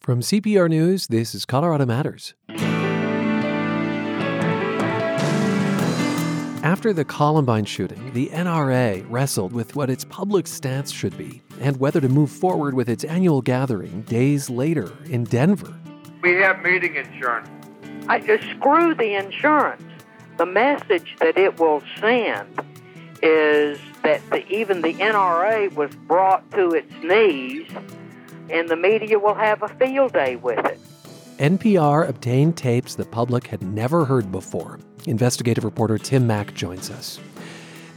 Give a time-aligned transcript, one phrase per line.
[0.00, 2.32] From CPR News, this is Colorado Matters.
[6.62, 11.78] After the Columbine shooting, the NRA wrestled with what its public stance should be and
[11.78, 15.78] whether to move forward with its annual gathering days later in Denver.
[16.22, 17.50] We have meeting insurance.
[18.08, 19.82] I just screw the insurance.
[20.38, 22.58] The message that it will send
[23.22, 27.68] is that the, even the NRA was brought to its knees,
[28.50, 30.80] and the media will have a field day with it.
[31.38, 34.78] NPR obtained tapes the public had never heard before.
[35.06, 37.18] Investigative reporter Tim Mak joins us.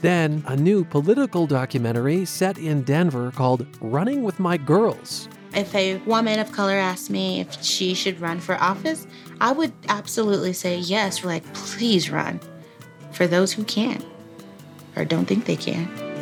[0.02, 5.28] Then, a new political documentary set in Denver called Running with My Girls.
[5.54, 9.08] If a woman of color asked me if she should run for office,
[9.40, 11.24] I would absolutely say yes.
[11.24, 12.40] Like, please run
[13.12, 14.04] for those who can
[14.96, 16.13] or don't think they can.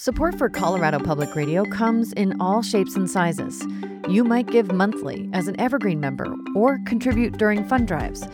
[0.00, 3.62] Support for Colorado Public Radio comes in all shapes and sizes.
[4.08, 8.26] You might give monthly as an Evergreen member or contribute during fund drives.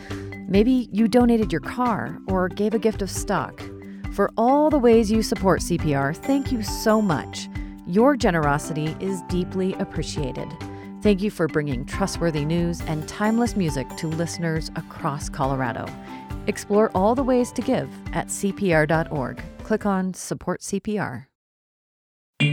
[0.47, 3.61] Maybe you donated your car or gave a gift of stock.
[4.13, 7.49] For all the ways you support CPR, thank you so much.
[7.85, 10.47] Your generosity is deeply appreciated.
[11.01, 15.85] Thank you for bringing trustworthy news and timeless music to listeners across Colorado.
[16.47, 19.43] Explore all the ways to give at CPR.org.
[19.65, 21.25] Click on Support CPR.
[22.39, 22.51] This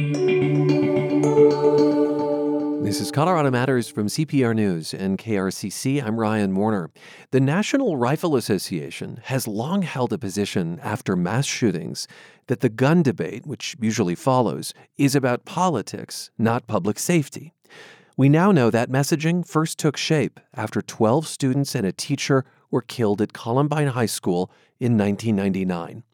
[3.03, 6.03] is Colorado Matters from CPR News and KRCC.
[6.03, 6.89] I'm Ryan Warner.
[7.33, 12.09] The National Rifle Association has long held a position after mass shootings
[12.47, 17.53] that the gun debate, which usually follows, is about politics, not public safety.
[18.17, 22.81] We now know that messaging first took shape after 12 students and a teacher were
[22.81, 26.05] killed at Columbine High School in 1999.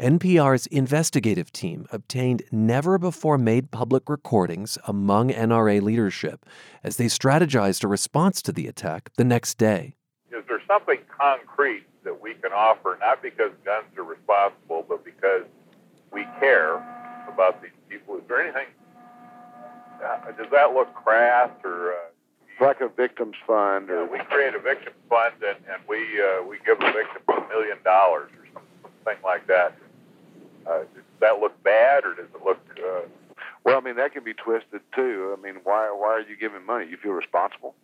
[0.00, 6.46] NPR's investigative team obtained never before made public recordings among NRA leadership
[6.82, 9.94] as they strategized a response to the attack the next day.
[10.32, 15.42] Is there something concrete that we can offer, not because guns are responsible, but because
[16.10, 16.76] we care
[17.28, 18.16] about these people?
[18.16, 18.68] Is there anything
[20.02, 21.92] uh, does that look crass or?
[21.92, 21.96] Uh,
[22.58, 26.58] like a victims fund, or we create a victim fund and, and we uh, we
[26.64, 28.62] give a victim a million dollars or
[29.04, 29.76] something like that.
[30.66, 32.58] Uh, does that look bad or does it look?
[32.78, 33.02] Uh,
[33.64, 35.34] well, I mean that can be twisted too.
[35.36, 36.86] I mean, why why are you giving money?
[36.88, 37.74] You feel responsible?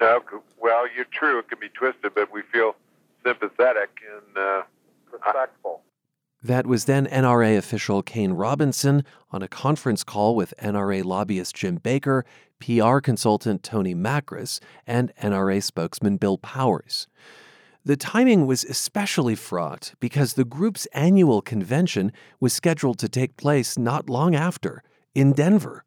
[0.00, 0.20] No,
[0.60, 1.38] well, you're true.
[1.38, 2.76] It can be twisted, but we feel
[3.24, 4.62] sympathetic and uh,
[5.10, 5.82] respectful.
[6.42, 11.76] That was then NRA official Kayne Robinson on a conference call with NRA lobbyist Jim
[11.76, 12.24] Baker,
[12.60, 17.08] PR consultant Tony Makris, and NRA spokesman Bill Powers.
[17.86, 22.10] The timing was especially fraught because the group's annual convention
[22.40, 24.82] was scheduled to take place not long after
[25.14, 25.84] in Denver.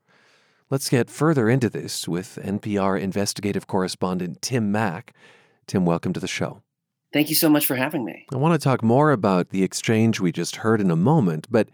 [0.69, 5.11] Let's get further into this with NPR investigative correspondent Tim Mak.
[5.67, 6.61] Tim, welcome to the show.
[7.11, 8.25] Thank you so much for having me.
[8.31, 11.67] I want to talk more about the exchange we just heard in a moment, but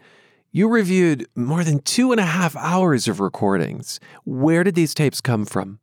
[0.50, 4.00] you reviewed more than two and a half hours of recordings.
[4.24, 5.78] Where did these tapes come from?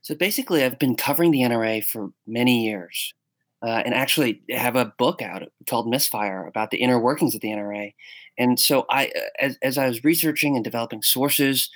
[0.00, 3.12] So basically, I've been covering the NRA for many years.
[3.64, 7.48] Uh, and actually have a book out called Misfire about the inner workings of the
[7.48, 7.94] NRA.
[8.36, 9.10] And so I,
[9.40, 11.70] as, as I was researching and developing sources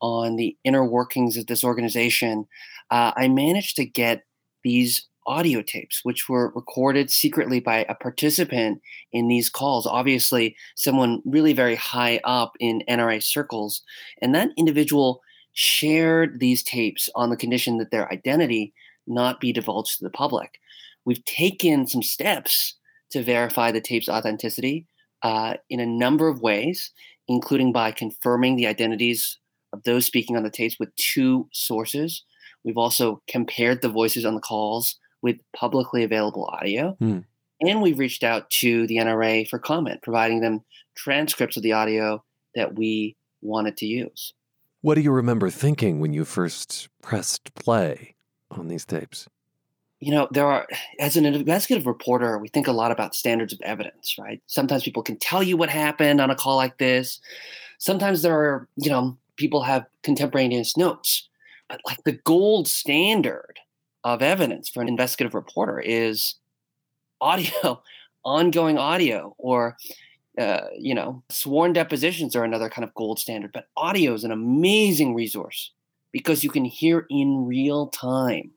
[0.00, 2.46] on the inner workings of this organization,
[2.90, 4.22] uh, I managed to get
[4.64, 8.80] these audio tapes, which were recorded secretly by a participant
[9.12, 9.86] in these calls.
[9.86, 13.82] Obviously, someone really very high up in NRA circles.
[14.22, 15.20] And that individual
[15.52, 18.72] shared these tapes on the condition that their identity
[19.06, 20.60] not be divulged to the public.
[21.06, 22.74] We've taken some steps
[23.12, 24.86] to verify the tape's authenticity
[25.22, 26.92] uh, in a number of ways,
[27.28, 29.38] including by confirming the identities
[29.72, 32.24] of those speaking on the tapes with two sources.
[32.64, 36.96] We've also compared the voices on the calls with publicly available audio.
[37.00, 37.24] Mm.
[37.60, 40.62] And we've reached out to the NRA for comment, providing them
[40.94, 42.22] transcripts of the audio
[42.54, 44.34] that we wanted to use.
[44.82, 48.14] What do you remember thinking when you first pressed play
[48.50, 49.28] on these tapes?
[50.00, 50.66] You know, there are,
[51.00, 54.42] as an investigative reporter, we think a lot about standards of evidence, right?
[54.46, 57.20] Sometimes people can tell you what happened on a call like this.
[57.78, 61.28] Sometimes there are, you know, people have contemporaneous notes.
[61.68, 63.58] But like the gold standard
[64.04, 66.36] of evidence for an investigative reporter is
[67.20, 67.82] audio,
[68.24, 69.76] ongoing audio, or
[70.38, 73.52] uh, you know, sworn depositions are another kind of gold standard.
[73.52, 75.72] But audio is an amazing resource
[76.12, 78.50] because you can hear in real time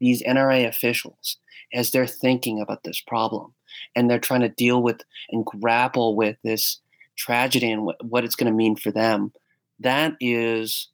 [0.00, 1.38] these NRA officials
[1.72, 3.52] as they're thinking about this problem
[3.96, 5.00] and they're trying to deal with
[5.30, 6.80] and grapple with this
[7.16, 9.32] tragedy and what, what it's going to mean for them.
[9.80, 10.88] That is,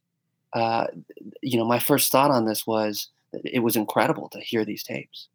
[0.53, 0.87] uh,
[1.43, 5.29] you know, my first thought on this was it was incredible to hear these tapes.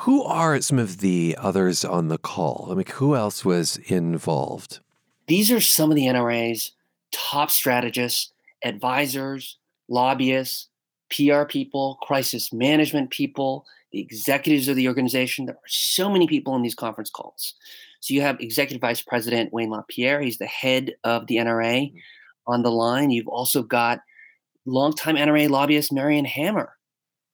[0.00, 2.68] Who are some of the others on the call?
[2.70, 4.78] I mean, who else was involved?
[5.26, 6.72] These are some of the NRA's
[7.10, 8.32] top strategists,
[8.62, 9.58] advisors,
[9.88, 10.68] lobbyists,
[11.10, 15.46] PR people, crisis management people, the executives of the organization.
[15.46, 17.54] There are so many people in these conference calls.
[18.00, 22.52] So you have Executive Vice President Wayne LaPierre, he's the head of the NRA mm-hmm.
[22.52, 23.10] on the line.
[23.10, 24.00] You've also got
[24.66, 26.76] longtime NRA lobbyist Marion Hammer.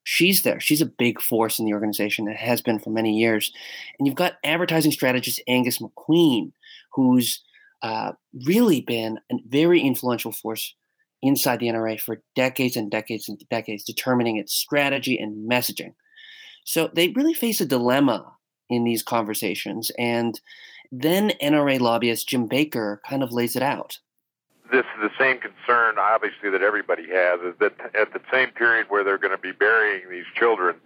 [0.05, 0.61] She's there.
[0.61, 3.53] She's a big force in the organization and has been for many years.
[3.99, 6.53] And you've got advertising strategist Angus McQueen,
[6.95, 7.43] who's
[7.83, 8.13] uh,
[8.47, 10.75] really been a very influential force
[11.23, 15.95] inside the NRA for decades and decades and decades, determining its strategy and messaging.
[16.65, 18.33] So they really face a dilemma
[18.69, 19.91] in these conversations.
[19.99, 20.41] And
[20.93, 23.99] then NRA lobbyist Jim Baker kind of lays it out.
[24.71, 28.87] This is the same concern, obviously, that everybody has is that at the same period
[28.89, 30.77] where they're going to be burying these children,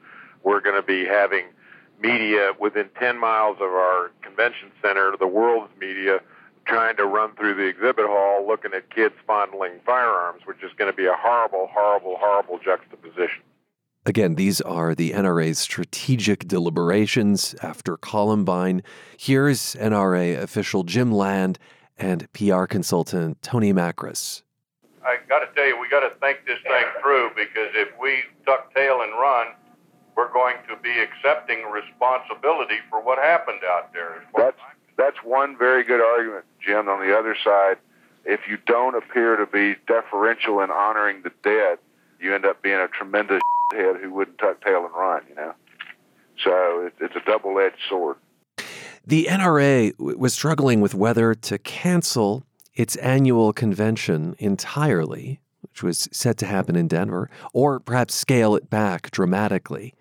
[0.43, 1.45] we're going to be having
[2.01, 6.21] media within 10 miles of our convention center, the world's media,
[6.66, 10.90] trying to run through the exhibit hall looking at kids fondling firearms, which is going
[10.90, 13.43] to be a horrible, horrible, horrible juxtaposition.
[14.06, 18.82] Again, these are the NRA's strategic deliberations after Columbine.
[19.19, 21.58] Here's NRA official Jim Land
[21.96, 24.43] and PR consultant Tony Makris.
[25.05, 28.25] I got to tell you, we got to think this thing through because if we
[28.44, 29.49] tuck tail and run,
[30.16, 34.25] we're going to be accepting responsibility for what happened out there.
[34.37, 34.61] That's
[34.96, 36.88] that's one very good argument, Jim.
[36.88, 37.76] On the other side,
[38.25, 41.79] if you don't appear to be deferential in honoring the dead,
[42.20, 43.41] you end up being a tremendous
[43.73, 45.23] head who wouldn't tuck tail and run.
[45.29, 45.55] You know,
[46.43, 48.17] so it, it's a double-edged sword.
[49.06, 52.44] The NRA was struggling with whether to cancel
[52.75, 58.70] its annual convention entirely, which was set to happen in Denver, or perhaps scale it
[58.70, 59.94] back dramatically.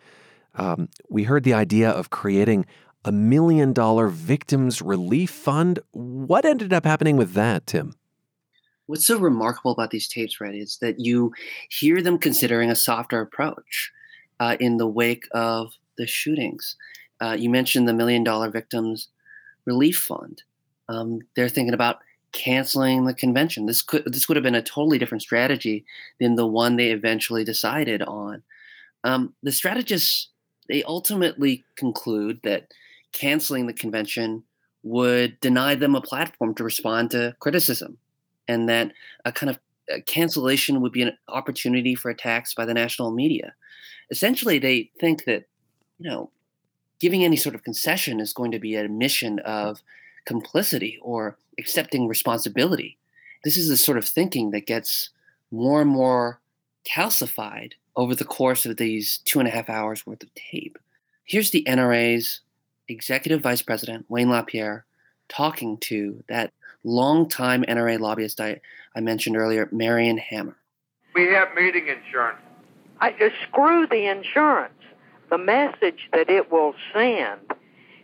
[0.55, 2.65] Um, we heard the idea of creating
[3.05, 5.79] a million dollar victims relief fund.
[5.91, 7.95] What ended up happening with that, Tim?
[8.85, 11.33] What's so remarkable about these tapes, Red, is that you
[11.69, 13.91] hear them considering a softer approach
[14.39, 16.75] uh, in the wake of the shootings.
[17.21, 19.07] Uh, you mentioned the Million Dollar Victims
[19.65, 20.43] Relief Fund.
[20.89, 21.99] Um, they're thinking about
[22.33, 23.67] canceling the convention.
[23.67, 25.85] This could this would have been a totally different strategy
[26.19, 28.43] than the one they eventually decided on.
[29.03, 30.29] Um, the strategists
[30.67, 32.73] they ultimately conclude that
[33.13, 34.43] canceling the convention
[34.83, 37.97] would deny them a platform to respond to criticism,
[38.47, 38.91] and that
[39.23, 43.53] a kind of a cancellation would be an opportunity for attacks by the national media.
[44.09, 45.45] Essentially, they think that
[45.99, 46.29] you know
[46.99, 49.81] giving any sort of concession is going to be an admission of
[50.25, 52.97] complicity or accepting responsibility.
[53.43, 55.09] This is the sort of thinking that gets
[55.51, 56.39] more and more
[56.89, 60.77] calcified over the course of these two and a half hours worth of tape.
[61.25, 62.41] Here's the NRA's
[62.87, 64.85] executive vice president, Wayne LaPierre,
[65.29, 66.53] talking to that
[66.83, 68.59] longtime NRA lobbyist I,
[68.95, 70.57] I mentioned earlier, Marion Hammer.
[71.15, 72.39] We have meeting insurance.
[72.99, 74.73] I just screw the insurance.
[75.29, 77.39] The message that it will send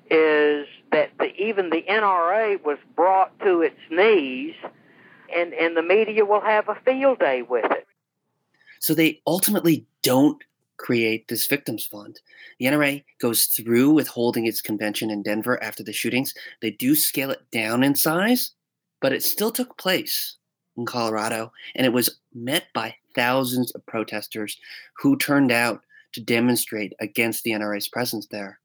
[0.09, 4.55] is that the, even the NRA was brought to its knees,
[5.35, 7.87] and, and the media will have a field day with it.
[8.79, 10.43] So they ultimately don't
[10.79, 12.19] create this victims fund.
[12.57, 16.33] The NRA goes through with holding its convention in Denver after the shootings.
[16.61, 18.53] They do scale it down in size,
[19.01, 20.37] but it still took place
[20.77, 24.57] in Colorado, and it was met by thousands of protesters
[24.97, 25.81] who turned out
[26.13, 28.59] to demonstrate against the NRA's presence there.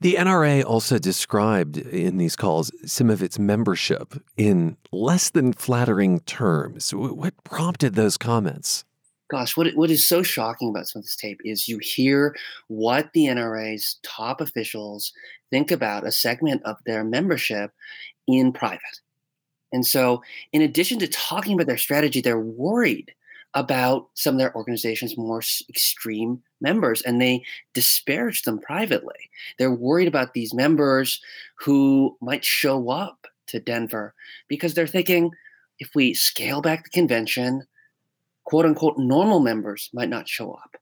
[0.00, 6.20] The NRA also described in these calls some of its membership in less than flattering
[6.20, 6.92] terms.
[6.92, 8.84] What prompted those comments?
[9.32, 12.36] Gosh, what what is so shocking about some of this tape is you hear
[12.68, 15.10] what the NRA's top officials
[15.50, 17.72] think about a segment of their membership
[18.26, 19.00] in private.
[19.72, 20.22] And so,
[20.52, 23.14] in addition to talking about their strategy, they're worried
[23.54, 29.30] about some of their organization's more extreme members and they disparage them privately.
[29.58, 31.22] They're worried about these members
[31.56, 34.14] who might show up to Denver
[34.46, 35.30] because they're thinking
[35.78, 37.66] if we scale back the convention,
[38.44, 40.76] quote unquote normal members might not show up.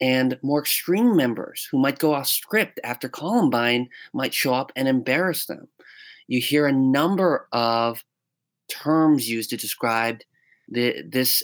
[0.00, 4.86] And more extreme members who might go off script after Columbine might show up and
[4.86, 5.68] embarrass them.
[6.28, 8.04] You hear a number of
[8.70, 10.20] terms used to describe
[10.68, 11.42] the, this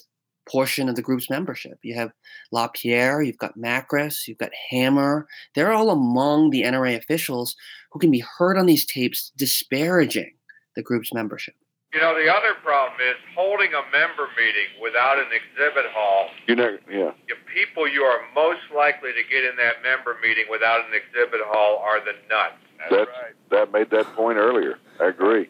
[0.48, 1.78] portion of the group's membership.
[1.82, 2.12] You have
[2.52, 5.26] LaPierre, you've got Makris, you've got Hammer.
[5.54, 7.56] They're all among the NRA officials
[7.90, 10.34] who can be heard on these tapes disparaging
[10.76, 11.54] the group's membership.
[11.94, 16.26] You know, the other problem is holding a member meeting without an exhibit hall.
[16.48, 17.12] You know, yeah.
[17.28, 21.40] The people you are most likely to get in that member meeting without an exhibit
[21.44, 22.58] hall are the nuts.
[22.90, 23.34] That's, right.
[23.50, 24.78] That made that point earlier.
[25.00, 25.48] I agree.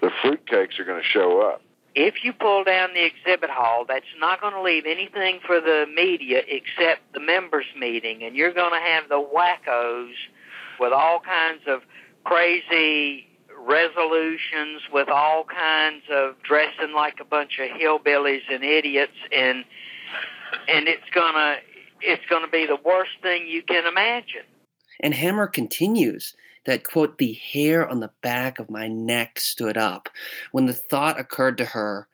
[0.00, 1.62] The fruitcakes are going to show up.
[1.96, 5.84] If you pull down the exhibit hall, that's not going to leave anything for the
[5.92, 10.12] media except the members' meeting, and you're going to have the wackos
[10.78, 11.82] with all kinds of
[12.24, 13.26] crazy
[13.66, 19.64] resolutions, with all kinds of dressing like a bunch of hillbillies and idiots, and
[20.68, 21.56] and it's gonna
[22.00, 24.42] it's gonna be the worst thing you can imagine.
[25.00, 30.08] And Hammer continues that, quote, the hair on the back of my neck stood up
[30.52, 32.06] when the thought occurred to her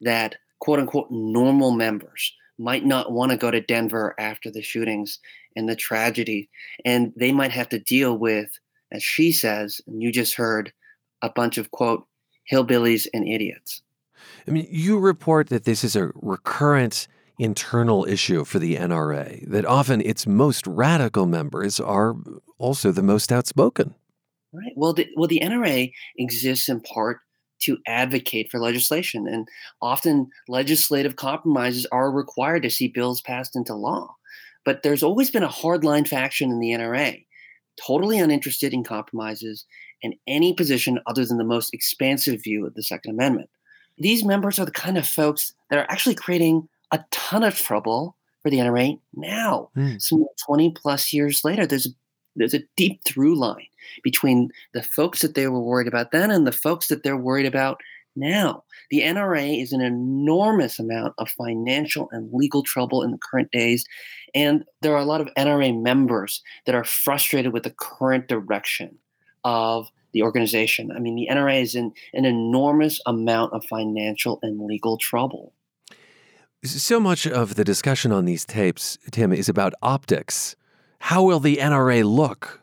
[0.00, 5.18] that, quote unquote, normal members might not want to go to Denver after the shootings
[5.56, 6.48] and the tragedy.
[6.84, 8.58] And they might have to deal with,
[8.92, 10.72] as she says, and you just heard,
[11.24, 12.06] a bunch of, quote,
[12.50, 13.82] hillbillies and idiots.
[14.46, 19.64] I mean, you report that this is a recurrent internal issue for the NRA, that
[19.64, 22.14] often its most radical members are
[22.58, 23.94] also the most outspoken.
[24.52, 24.72] Right.
[24.76, 27.18] Well, the, well, the NRA exists in part
[27.62, 29.48] to advocate for legislation, and
[29.80, 34.14] often legislative compromises are required to see bills passed into law.
[34.64, 37.24] But there's always been a hardline faction in the NRA,
[37.84, 39.64] totally uninterested in compromises
[40.04, 43.50] and any position other than the most expansive view of the Second Amendment.
[43.98, 48.16] These members are the kind of folks that are actually creating a ton of trouble
[48.42, 49.70] for the NRA now.
[49.76, 50.00] Mm.
[50.00, 51.90] Some 20 plus years later, there's a,
[52.36, 53.66] there's a deep through line
[54.02, 57.46] between the folks that they were worried about then and the folks that they're worried
[57.46, 57.80] about
[58.16, 58.62] now.
[58.90, 63.84] The NRA is an enormous amount of financial and legal trouble in the current days.
[64.34, 68.98] And there are a lot of NRA members that are frustrated with the current direction
[69.44, 70.92] of the organization.
[70.92, 75.52] I mean, the NRA is in an enormous amount of financial and legal trouble.
[76.64, 80.56] So much of the discussion on these tapes, Tim, is about optics.
[80.98, 82.62] How will the NRA look?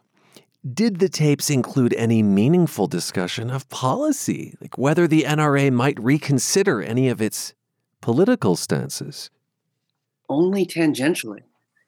[0.74, 6.82] Did the tapes include any meaningful discussion of policy, like whether the NRA might reconsider
[6.82, 7.54] any of its
[8.00, 9.30] political stances?
[10.30, 11.42] Only tangentially.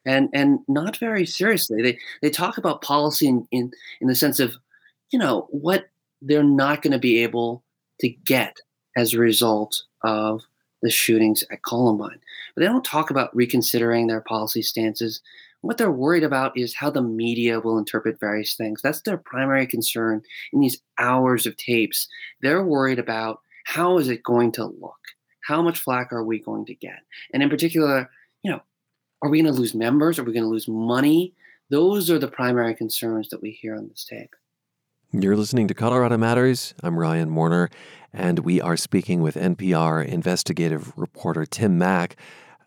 [0.06, 1.82] And and not very seriously.
[1.82, 3.72] They they talk about policy in, in,
[4.02, 4.56] in the sense of,
[5.14, 5.86] you know, what
[6.22, 7.64] they're not going to be able
[8.02, 8.58] to get
[8.98, 10.42] as a result of
[10.82, 12.20] the shootings at Columbine.
[12.54, 15.22] But they don't talk about reconsidering their policy stances.
[15.62, 18.82] What they're worried about is how the media will interpret various things.
[18.82, 22.08] That's their primary concern in these hours of tapes.
[22.42, 25.00] They're worried about how is it going to look?
[25.46, 27.00] How much flack are we going to get?
[27.34, 28.10] And in particular,
[28.42, 28.62] you know,
[29.22, 30.18] are we going to lose members?
[30.18, 31.34] Are we going to lose money?
[31.70, 34.34] Those are the primary concerns that we hear on this tape.
[35.16, 36.74] You're listening to Colorado Matters.
[36.82, 37.70] I'm Ryan Warner,
[38.12, 42.16] and we are speaking with NPR investigative reporter Tim Mak.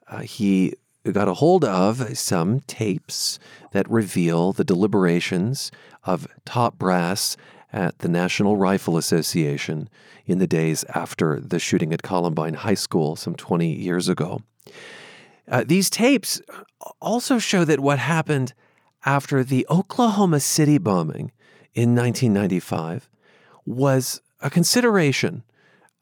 [0.08, 0.74] Uh, he
[1.10, 3.40] got a hold of some tapes
[3.72, 5.72] that reveal the deliberations
[6.04, 7.36] of top brass
[7.72, 9.88] at the National Rifle Association
[10.24, 14.40] in the days after the shooting at Columbine High School some 20 years ago.
[15.48, 16.40] Uh, these tapes
[17.00, 18.54] also show that what happened
[19.04, 21.32] after the Oklahoma City bombing
[21.76, 23.09] in 1995
[23.66, 25.45] was a consideration.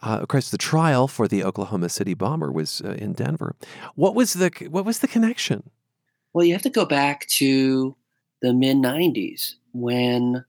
[0.00, 3.56] Uh, of course, the trial for the Oklahoma City bomber was uh, in Denver.
[3.94, 5.70] What was the what was the connection?
[6.32, 7.96] Well, you have to go back to
[8.40, 10.44] the mid 90s when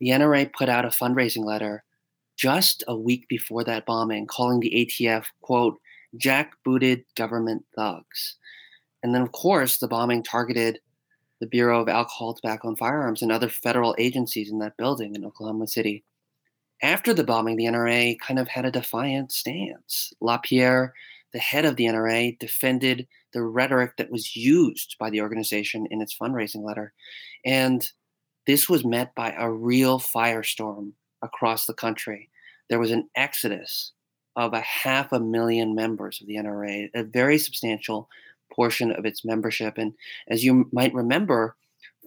[0.00, 1.84] the NRA put out a fundraising letter
[2.36, 5.78] just a week before that bombing, calling the ATF, quote,
[6.18, 8.36] jackbooted government thugs.
[9.02, 10.80] And then, of course, the bombing targeted
[11.40, 15.24] the Bureau of Alcohol, Tobacco, and Firearms and other federal agencies in that building in
[15.24, 16.04] Oklahoma City.
[16.82, 20.12] After the bombing, the NRA kind of had a defiant stance.
[20.20, 20.94] LaPierre,
[21.32, 26.00] the head of the NRA, defended the rhetoric that was used by the organization in
[26.00, 26.92] its fundraising letter.
[27.44, 27.90] And
[28.46, 32.30] this was met by a real firestorm across the country.
[32.68, 33.92] There was an exodus
[34.36, 38.08] of a half a million members of the NRA, a very substantial
[38.52, 39.78] portion of its membership.
[39.78, 39.94] And
[40.28, 41.56] as you might remember,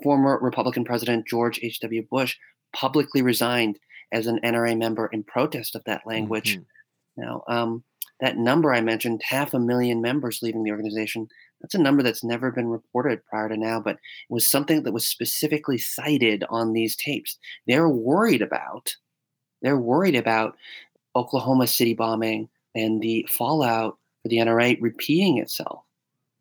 [0.03, 2.05] former Republican President George H.W.
[2.09, 2.37] Bush
[2.73, 3.79] publicly resigned
[4.11, 6.57] as an NRA member in protest of that language.
[6.57, 7.21] Mm-hmm.
[7.21, 7.83] Now, um,
[8.21, 11.27] that number I mentioned, half a million members leaving the organization,
[11.61, 14.93] that's a number that's never been reported prior to now, but it was something that
[14.93, 17.37] was specifically cited on these tapes.
[17.67, 18.95] They're worried about,
[19.61, 20.55] they're worried about
[21.15, 25.83] Oklahoma City bombing and the fallout for the NRA repeating itself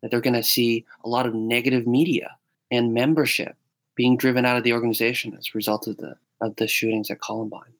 [0.01, 2.37] that they're going to see a lot of negative media
[2.71, 3.55] and membership
[3.95, 7.19] being driven out of the organization as a result of the of the shootings at
[7.19, 7.73] Columbine.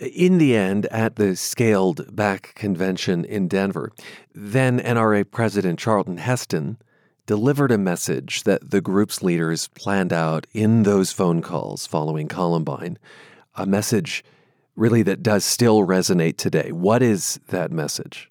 [0.00, 3.92] In the end, at the scaled back convention in Denver,
[4.34, 6.78] then NRA President Charlton Heston
[7.26, 12.98] delivered a message that the group's leaders planned out in those phone calls following Columbine,
[13.56, 14.24] a message
[14.76, 16.72] really that does still resonate today.
[16.72, 18.30] What is that message?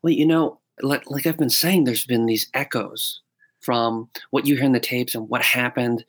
[0.00, 3.20] Well, you know, like, like I've been saying, there's been these echoes
[3.60, 6.04] from what you hear in the tapes and what happened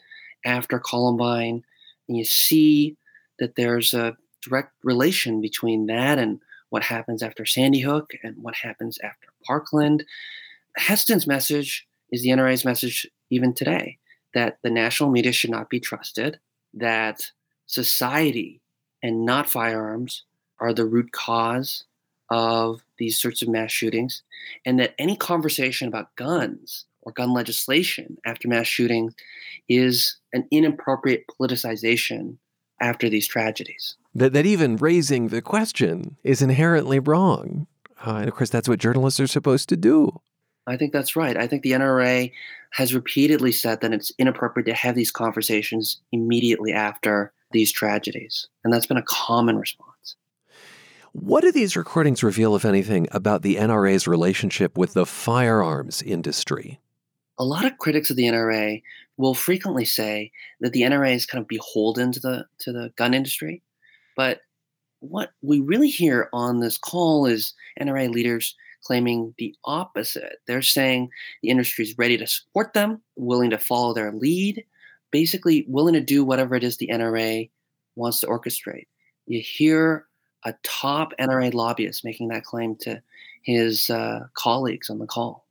[0.46, 1.64] after Columbine.
[2.08, 2.98] And you see
[3.40, 8.56] that there's a direct relation between that and what happens after Sandy Hook and what
[8.56, 10.04] happens after Parkland.
[10.78, 13.98] Heston's message is the NRA's message even today
[14.34, 16.40] that the national media should not be trusted,
[16.74, 17.32] that
[17.68, 18.60] society
[19.02, 20.24] and not firearms
[20.60, 21.86] are the root cause
[22.29, 24.24] of these sorts of mass shootings,
[24.65, 29.13] and that any conversation about guns or gun legislation after mass shootings
[29.70, 32.38] is an inappropriate politicization
[32.82, 33.96] after these tragedies.
[34.13, 37.67] That, that even raising the question is inherently wrong.
[38.05, 40.20] Uh, and of course, that's what journalists are supposed to do.
[40.67, 41.38] I think that's right.
[41.38, 42.32] I think the NRA
[42.72, 48.48] has repeatedly said that it's inappropriate to have these conversations immediately after these tragedies.
[48.63, 49.91] And that's been a common response.
[51.18, 56.82] What do these recordings reveal, if anything, about the NRA's relationship with the firearms industry?
[57.40, 58.84] A lot of critics of the NRA
[59.16, 63.14] will frequently say that the NRA is kind of beholden to the to the gun
[63.14, 63.62] industry.
[64.18, 64.42] But
[65.00, 68.54] what we really hear on this call is NRA leaders
[68.84, 70.40] claiming the opposite.
[70.48, 71.10] They're saying
[71.42, 74.66] the industry is ready to support them, willing to follow their lead,
[75.12, 77.50] basically willing to do whatever it is the NRA
[77.96, 78.88] wants to orchestrate.
[79.28, 80.08] You hear
[80.46, 83.02] a top NRA lobbyist making that claim to
[83.42, 85.46] his uh, colleagues on the call.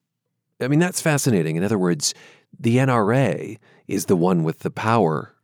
[0.61, 1.57] I mean, that's fascinating.
[1.57, 2.15] In other words,
[2.59, 3.59] the NRA
[3.89, 5.35] is the one with the power,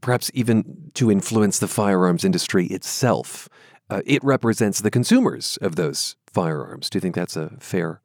[0.00, 3.48] perhaps even to influence the firearms industry itself.
[3.90, 6.88] Uh, it represents the consumers of those firearms.
[6.88, 8.00] Do you think that's a fair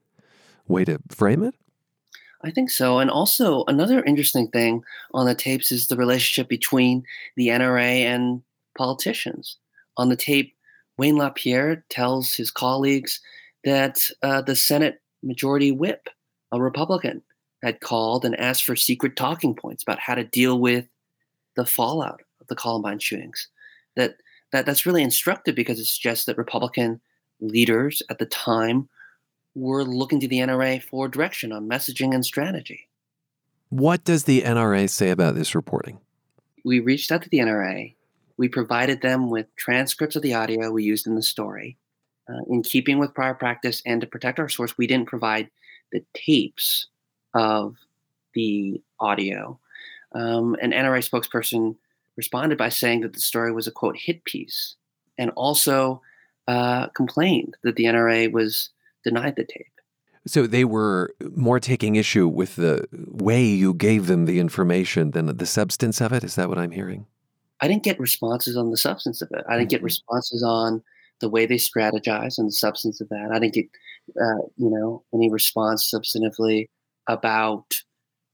[0.68, 1.56] way to frame it?
[2.42, 3.00] I think so.
[3.00, 4.84] And also, another interesting thing
[5.14, 7.04] on the tapes is the relationship between
[7.36, 8.44] the NRA and
[8.78, 9.58] politicians.
[9.98, 10.56] On the tape,
[11.00, 13.22] Wayne LaPierre tells his colleagues
[13.64, 16.10] that uh, the Senate Majority Whip,
[16.52, 17.22] a Republican,
[17.64, 20.90] had called and asked for secret talking points about how to deal with
[21.56, 23.48] the fallout of the Columbine shootings.
[23.96, 24.18] That,
[24.52, 27.00] that that's really instructive because it suggests that Republican
[27.40, 28.90] leaders at the time
[29.56, 32.90] were looking to the NRA for direction on messaging and strategy.
[33.70, 36.00] What does the NRA say about this reporting?
[36.66, 37.96] We reached out to the NRA.
[38.40, 41.76] We provided them with transcripts of the audio we used in the story.
[42.30, 45.50] Uh, in keeping with prior practice and to protect our source, we didn't provide
[45.92, 46.88] the tapes
[47.34, 47.76] of
[48.34, 49.60] the audio.
[50.14, 51.76] Um, an NRA spokesperson
[52.16, 54.76] responded by saying that the story was a quote hit piece
[55.18, 56.02] and also
[56.48, 58.70] uh, complained that the NRA was
[59.04, 59.68] denied the tape.
[60.26, 65.26] So they were more taking issue with the way you gave them the information than
[65.26, 66.24] the substance of it.
[66.24, 67.06] Is that what I'm hearing?
[67.62, 69.44] I didn't get responses on the substance of it.
[69.48, 69.70] I didn't mm-hmm.
[69.70, 70.82] get responses on
[71.20, 73.30] the way they strategize and the substance of that.
[73.32, 73.66] I didn't get,
[74.22, 76.70] uh, you know, any response substantively
[77.08, 77.82] about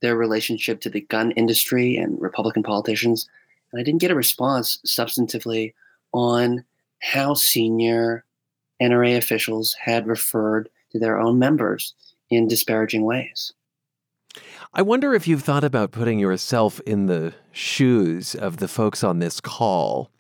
[0.02, 3.28] their relationship to the gun industry and Republican politicians.
[3.72, 5.74] And I didn't get a response substantively
[6.14, 6.64] on
[7.00, 8.24] how senior
[8.82, 11.94] NRA officials had referred to their own members
[12.30, 13.54] in disparaging ways.
[14.74, 19.20] I wonder if you've thought about putting yourself in the shoes of the folks on
[19.20, 20.12] this call.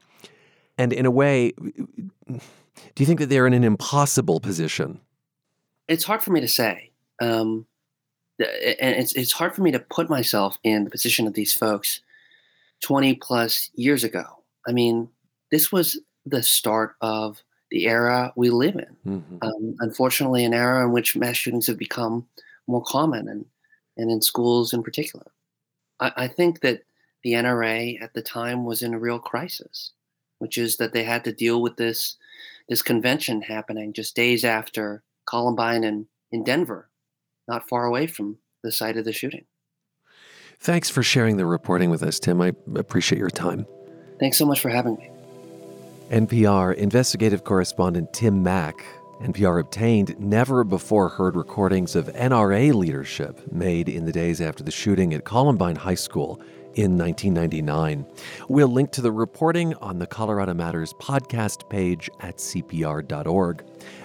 [0.77, 2.39] And in a way, do
[2.97, 5.01] you think that they're in an impossible position?
[5.87, 6.91] It's hard for me to say.
[7.21, 7.65] Um,
[8.39, 12.01] and it's, it's hard for me to put myself in the position of these folks
[12.83, 14.23] 20 plus years ago.
[14.67, 15.09] I mean,
[15.51, 18.97] this was the start of the era we live in.
[19.05, 19.37] Mm-hmm.
[19.41, 22.27] Um, unfortunately, an era in which mass shootings have become
[22.67, 23.45] more common and,
[23.97, 25.31] and in schools in particular.
[25.99, 26.83] I, I think that
[27.23, 29.91] the NRA at the time was in a real crisis,
[30.39, 32.17] which is that they had to deal with this
[32.67, 36.89] this convention happening just days after Columbine in, in Denver,
[37.47, 39.45] not far away from the site of the shooting.
[40.59, 42.41] Thanks for sharing the reporting with us, Tim.
[42.41, 43.67] I appreciate your time.
[44.19, 45.09] Thanks so much for having me.
[46.09, 48.83] NPR investigative correspondent Tim Mak.
[49.21, 54.71] NPR obtained never before heard recordings of NRA leadership made in the days after the
[54.71, 56.41] shooting at Columbine High School
[56.75, 58.05] in 1999.
[58.49, 63.63] We'll link to the reporting on the Colorado Matters podcast page at CPR.org.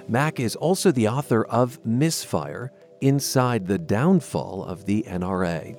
[0.09, 5.77] Mak is also the author of Misfire Inside the Downfall of the NRA.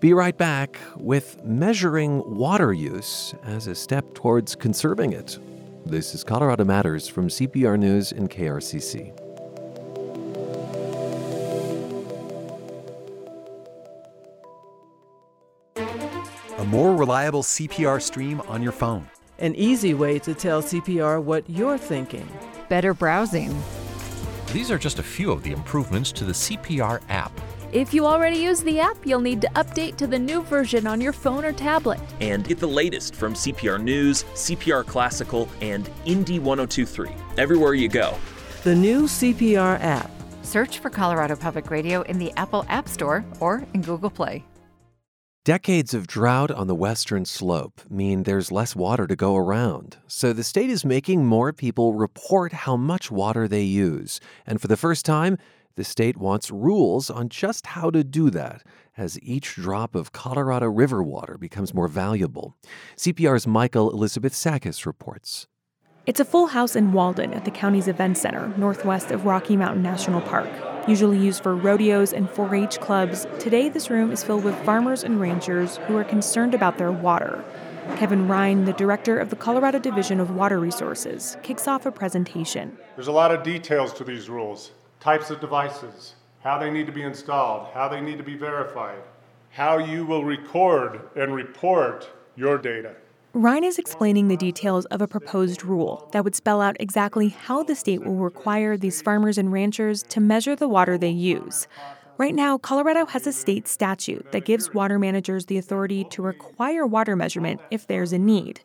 [0.00, 5.38] Be right back with measuring water use as a step towards conserving it
[5.84, 9.12] This is Colorado Matters from CPR News and KRCC.
[16.58, 19.10] A more reliable CPR stream on your phone.
[19.40, 22.28] An easy way to tell CPR what you're thinking.
[22.68, 23.52] Better browsing.
[24.52, 27.32] These are just a few of the improvements to the CPR app.
[27.72, 31.00] If you already use the app, you'll need to update to the new version on
[31.00, 31.98] your phone or tablet.
[32.20, 37.08] And get the latest from CPR News, CPR Classical, and Indie 1023
[37.38, 38.14] everywhere you go.
[38.64, 40.10] The new CPR app.
[40.42, 44.44] Search for Colorado Public Radio in the Apple App Store or in Google Play.
[45.44, 49.96] Decades of drought on the western slope mean there's less water to go around.
[50.06, 54.20] So the state is making more people report how much water they use.
[54.46, 55.38] And for the first time,
[55.74, 58.62] the state wants rules on just how to do that
[58.96, 62.56] as each drop of Colorado River water becomes more valuable.
[62.96, 65.46] CPR's Michael Elizabeth Sakas reports.
[66.04, 69.82] It's a full house in Walden at the county's event center, northwest of Rocky Mountain
[69.82, 70.50] National Park.
[70.88, 75.04] Usually used for rodeos and 4 H clubs, today this room is filled with farmers
[75.04, 77.44] and ranchers who are concerned about their water.
[77.96, 82.76] Kevin Ryan, the director of the Colorado Division of Water Resources, kicks off a presentation.
[82.96, 86.92] There's a lot of details to these rules types of devices, how they need to
[86.92, 89.02] be installed, how they need to be verified,
[89.50, 92.94] how you will record and report your data.
[93.34, 97.64] Ryan is explaining the details of a proposed rule that would spell out exactly how
[97.64, 101.66] the state will require these farmers and ranchers to measure the water they use.
[102.16, 106.86] Right now, Colorado has a state statute that gives water managers the authority to require
[106.86, 108.60] water measurement if there's a need.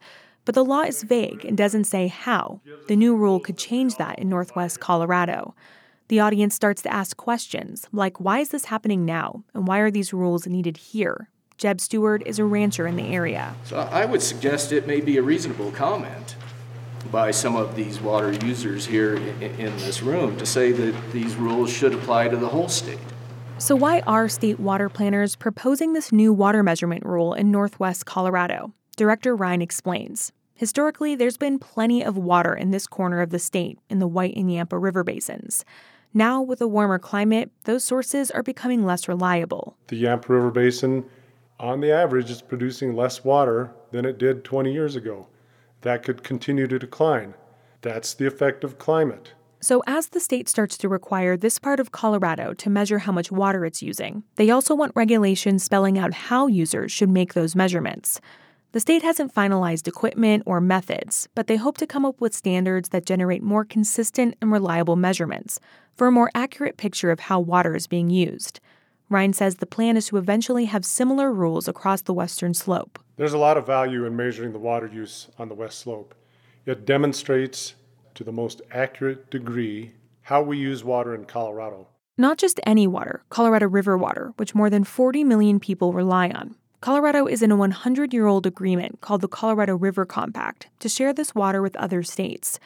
[0.46, 2.62] But the law is vague and doesn't say how.
[2.88, 5.56] The new rule could change that in Northwest Colorado.
[6.10, 9.44] The audience starts to ask questions like why is this happening now?
[9.54, 11.30] And why are these rules needed here?
[11.58, 13.56] Jeb Stewart is a rancher in the area.
[13.66, 16.38] So I would suggest it may be a reasonable comment
[17.12, 21.72] by some of these water users here in, this room to say that these rules
[21.72, 23.00] should apply to the whole state.
[23.58, 28.74] So, why are state water planners proposing this new water measurement rule in northwest Colorado?
[28.96, 30.32] Director Ryan explains.
[30.54, 34.36] Historically, there's been plenty of water in this corner of the state in the White
[34.36, 35.64] and Yampa River basins.
[36.14, 39.78] Now, with a warmer climate, those sources are becoming less reliable.
[39.88, 41.06] The Yampa River Basin
[41.60, 45.28] on the average, is producing less water than it did 20 years ago.
[45.82, 47.34] That could continue to decline.
[47.82, 49.34] That's the effect of climate.
[49.60, 53.32] So, as the state starts to require this part of Colorado to measure how much
[53.32, 58.22] water it's using, they also want regulations spelling out how users should make those measurements.
[58.74, 62.90] The state hasn't finalized equipment or methods, but they hope to come up with standards
[62.90, 65.62] that generate more consistent and reliable measurements
[65.96, 68.60] for a more accurate picture of how water is being used.
[69.10, 73.00] Ryan says the plan is to eventually have similar rules across the western slope.
[73.16, 76.14] There's a lot of value in measuring the water use on the west slope.
[76.66, 77.76] It demonstrates
[78.16, 81.88] to the most accurate degree how we use water in Colorado.
[82.18, 86.56] Not just any water, Colorado River water, which more than 40 million people rely on.
[86.80, 91.12] Colorado is in a 100 year old agreement called the Colorado River Compact to share
[91.12, 92.60] this water with other states.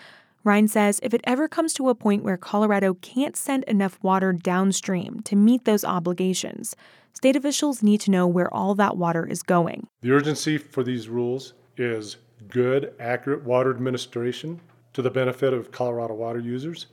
[0.44, 4.34] Ryan says if it ever comes to a point where Colorado can't send enough water
[4.34, 6.76] downstream to meet those obligations,
[7.14, 9.88] state officials need to know where all that water is going.
[10.02, 12.18] The urgency for these rules is
[12.50, 14.60] good, accurate water administration
[14.92, 16.88] to the benefit of Colorado water users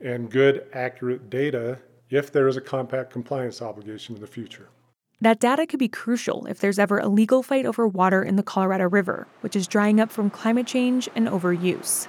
[0.00, 4.68] and good, accurate data if there is a compact compliance obligation in the future.
[5.22, 8.42] That data could be crucial if there's ever a legal fight over water in the
[8.42, 12.08] Colorado River, which is drying up from climate change and overuse.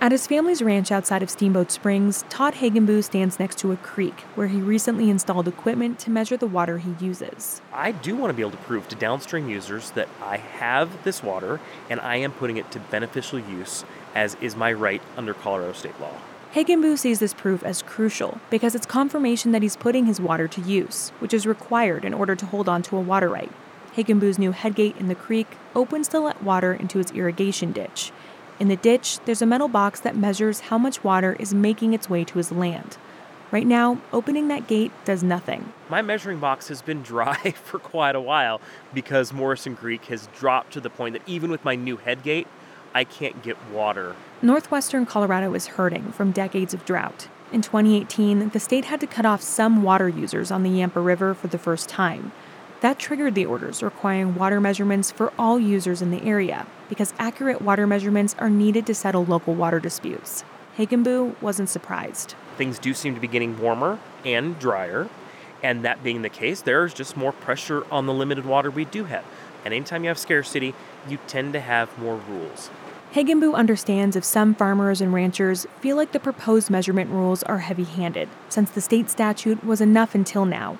[0.00, 4.22] At his family's ranch outside of Steamboat Springs, Todd Hagenbuch stands next to a creek
[4.34, 7.62] where he recently installed equipment to measure the water he uses.
[7.72, 11.22] I do want to be able to prove to downstream users that I have this
[11.22, 13.84] water and I am putting it to beneficial use,
[14.16, 16.14] as is my right under Colorado state law.
[16.54, 20.60] Hagenbuch sees this proof as crucial because it's confirmation that he's putting his water to
[20.62, 23.52] use, which is required in order to hold on to a water right.
[23.96, 28.12] Hagenbuch's new headgate in the creek opens to let water into his irrigation ditch
[28.58, 32.10] in the ditch, there's a metal box that measures how much water is making its
[32.10, 32.96] way to his land.
[33.50, 35.72] Right now, opening that gate does nothing.
[35.88, 38.60] My measuring box has been dry for quite a while
[38.92, 42.46] because Morrison Creek has dropped to the point that even with my new head gate,
[42.94, 44.16] I can't get water.
[44.42, 47.28] Northwestern Colorado is hurting from decades of drought.
[47.52, 51.34] In 2018, the state had to cut off some water users on the Yampa River
[51.34, 52.32] for the first time.
[52.80, 57.60] That triggered the orders requiring water measurements for all users in the area because accurate
[57.60, 60.44] water measurements are needed to settle local water disputes.
[60.76, 62.36] Hagenbuch wasn't surprised.
[62.56, 65.08] Things do seem to be getting warmer and drier,
[65.60, 69.04] and that being the case, there's just more pressure on the limited water we do
[69.04, 69.24] have.
[69.64, 70.72] And anytime you have scarcity,
[71.08, 72.70] you tend to have more rules.
[73.18, 77.82] Hagenbuch understands if some farmers and ranchers feel like the proposed measurement rules are heavy
[77.82, 80.78] handed, since the state statute was enough until now.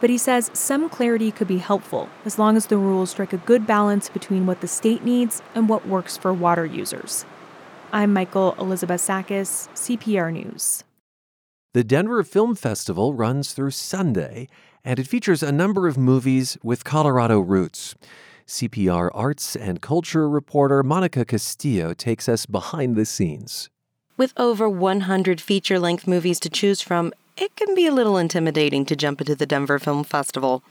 [0.00, 3.36] But he says some clarity could be helpful as long as the rules strike a
[3.36, 7.26] good balance between what the state needs and what works for water users.
[7.92, 10.84] I'm Michael Elizabeth Sakas, CPR News.
[11.74, 14.48] The Denver Film Festival runs through Sunday,
[14.86, 17.94] and it features a number of movies with Colorado roots.
[18.46, 23.70] CPR arts and culture reporter Monica Castillo takes us behind the scenes.
[24.16, 28.84] With over 100 feature length movies to choose from, it can be a little intimidating
[28.86, 30.62] to jump into the Denver Film Festival.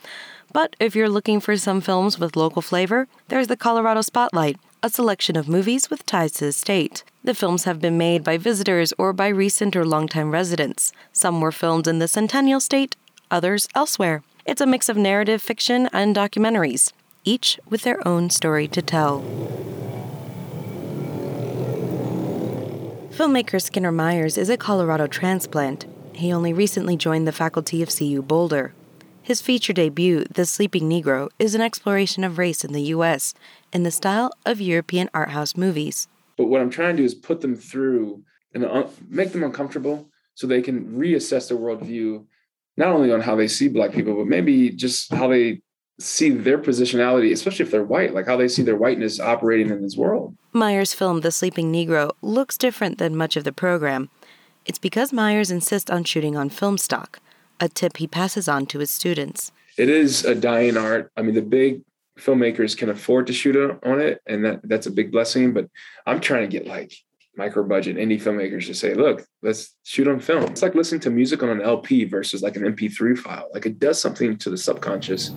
[0.53, 4.89] But if you're looking for some films with local flavor, there's the Colorado Spotlight, a
[4.89, 7.03] selection of movies with ties to the state.
[7.23, 10.93] The films have been made by visitors or by recent or longtime residents.
[11.11, 12.95] Some were filmed in the Centennial State,
[13.31, 14.21] others elsewhere.
[14.45, 19.21] It's a mix of narrative fiction and documentaries each with their own story to tell.
[23.11, 25.85] Filmmaker Skinner Myers is a Colorado transplant.
[26.13, 28.73] He only recently joined the faculty of CU Boulder.
[29.21, 33.33] His feature debut, The Sleeping Negro, is an exploration of race in the U.S.
[33.71, 36.07] in the style of European art house movies.
[36.37, 40.09] But what I'm trying to do is put them through and un- make them uncomfortable
[40.35, 42.25] so they can reassess their worldview,
[42.75, 45.61] not only on how they see Black people, but maybe just how they
[45.99, 49.81] see their positionality, especially if they're white, like how they see their whiteness operating in
[49.81, 50.35] this world.
[50.51, 54.09] Myers' film, The Sleeping Negro, looks different than much of the program.
[54.65, 57.19] It's because Myers insists on shooting on film stock,
[57.59, 59.51] a tip he passes on to his students.
[59.77, 61.11] It is a dying art.
[61.17, 61.81] I mean, the big
[62.17, 65.53] filmmakers can afford to shoot on it, and that that's a big blessing.
[65.53, 65.67] But
[66.05, 66.93] I'm trying to get like
[67.35, 70.43] micro budget indie filmmakers to say, look, let's shoot on film.
[70.43, 73.49] It's like listening to music on an LP versus like an MP3 file.
[73.53, 75.31] Like it does something to the subconscious.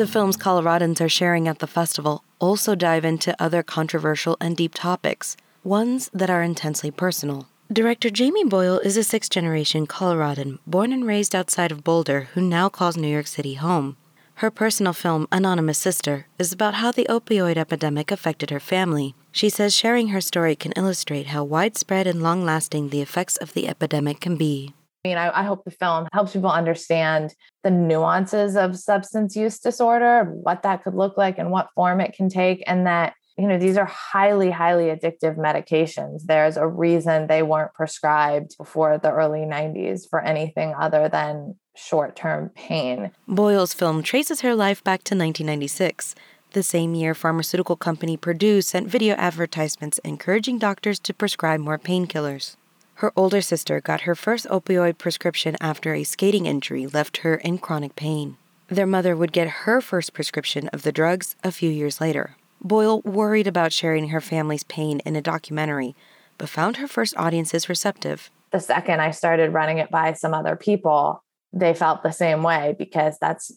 [0.00, 4.72] The films Coloradans are sharing at the festival also dive into other controversial and deep
[4.74, 7.50] topics, ones that are intensely personal.
[7.70, 12.40] Director Jamie Boyle is a sixth generation Coloradan born and raised outside of Boulder who
[12.40, 13.98] now calls New York City home.
[14.36, 19.14] Her personal film, Anonymous Sister, is about how the opioid epidemic affected her family.
[19.32, 23.52] She says sharing her story can illustrate how widespread and long lasting the effects of
[23.52, 24.72] the epidemic can be.
[25.04, 29.58] I mean, I, I, hope the film helps people understand the nuances of substance use
[29.58, 33.48] disorder, what that could look like, and what form it can take, and that you
[33.48, 36.24] know these are highly, highly addictive medications.
[36.26, 42.50] There's a reason they weren't prescribed before the early '90s for anything other than short-term
[42.54, 43.10] pain.
[43.26, 46.14] Boyle's film traces her life back to 1996.
[46.52, 52.56] The same year, pharmaceutical company Purdue sent video advertisements encouraging doctors to prescribe more painkillers.
[53.00, 57.56] Her older sister got her first opioid prescription after a skating injury left her in
[57.56, 58.36] chronic pain.
[58.68, 62.36] Their mother would get her first prescription of the drugs a few years later.
[62.60, 65.96] Boyle worried about sharing her family's pain in a documentary,
[66.36, 68.30] but found her first audiences receptive.
[68.50, 72.76] The second I started running it by some other people, they felt the same way
[72.78, 73.50] because that's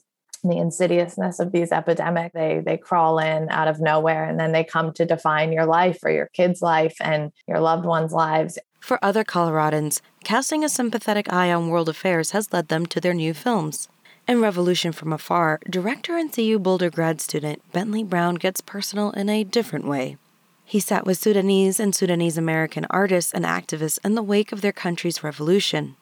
[0.43, 2.33] the insidiousness of these epidemics.
[2.33, 5.99] They they crawl in out of nowhere and then they come to define your life
[6.03, 8.57] or your kids' life and your loved ones' lives.
[8.83, 13.13] For other Coloradans, casting a sympathetic eye on world affairs has led them to their
[13.13, 13.87] new films.
[14.27, 19.29] In Revolution from Afar, director and CU Boulder grad student Bentley Brown gets personal in
[19.29, 20.17] a different way.
[20.65, 24.73] He sat with Sudanese and Sudanese American artists and activists in the wake of their
[24.73, 25.95] country's revolution.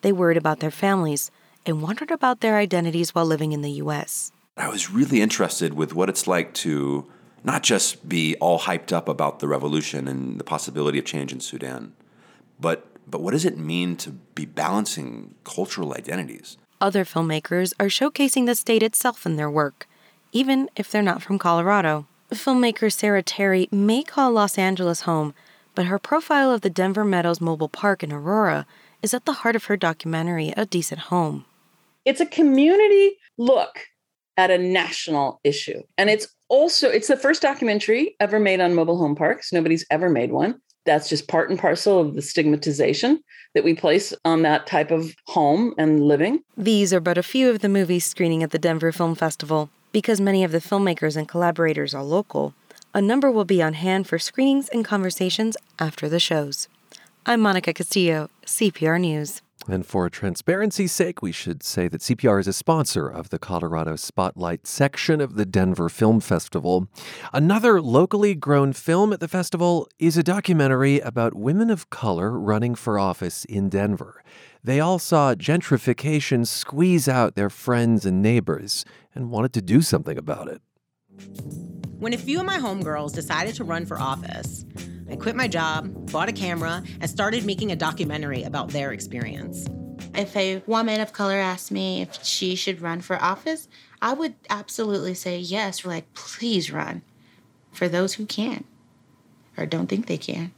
[0.00, 1.30] They worried about their families
[1.64, 4.32] and wondered about their identities while living in the U.S.
[4.56, 7.06] I was really interested with what it's like to
[7.44, 11.38] not just be all hyped up about the revolution and the possibility of change in
[11.38, 11.94] Sudan,
[12.60, 16.56] but but what does it mean to be balancing cultural identities?
[16.80, 19.86] Other filmmakers are showcasing the state itself in their work,
[20.32, 22.06] even if they're not from Colorado.
[22.32, 25.34] Filmmaker Sarah Terry may call Los Angeles home,
[25.74, 28.66] but her profile of the Denver Meadows Mobile Park in Aurora
[29.02, 31.44] is at the heart of her documentary, A Decent Home.
[32.04, 33.86] It's a community look
[34.36, 35.82] at a national issue.
[35.96, 39.52] And it's also it's the first documentary ever made on mobile home parks.
[39.52, 40.60] Nobody's ever made one.
[40.86, 43.20] That's just part and parcel of the stigmatization
[43.54, 46.42] that we place on that type of home and living.
[46.56, 49.68] These are but a few of the movies screening at the Denver Film Festival.
[49.92, 52.54] Because many of the filmmakers and collaborators are local,
[52.94, 56.68] a number will be on hand for screenings and conversations after the shows.
[57.24, 59.42] I'm Monica Castillo, CPR News.
[59.68, 63.96] And for transparency's sake, we should say that CPR is a sponsor of the Colorado
[63.96, 66.86] Spotlight section of the Denver Film Festival.
[67.32, 72.76] Another locally grown film at the festival is a documentary about women of color running
[72.76, 74.22] for office in Denver.
[74.62, 80.16] They all saw gentrification squeeze out their friends and neighbors and wanted to do something
[80.16, 80.62] about it.
[81.98, 84.64] When a few of my homegirls decided to run for office,
[85.08, 89.66] I quit my job, bought a camera, and started making a documentary about their experience.
[90.14, 93.68] If a woman of color asked me if she should run for office,
[94.02, 95.84] I would absolutely say yes.
[95.84, 97.02] We're Like, please run
[97.72, 98.64] for those who can
[99.56, 100.52] or don't think they can.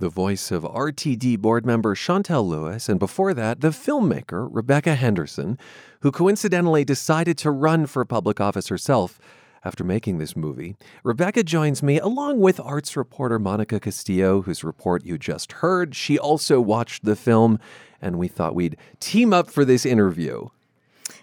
[0.00, 5.56] The voice of RTD board member Shontel Lewis, and before that, the filmmaker Rebecca Henderson,
[6.00, 9.20] who coincidentally decided to run for public office herself
[9.64, 10.76] after making this movie.
[11.02, 15.94] Rebecca joins me along with arts reporter Monica Castillo, whose report you just heard.
[15.94, 17.58] She also watched the film,
[18.00, 20.48] and we thought we'd team up for this interview.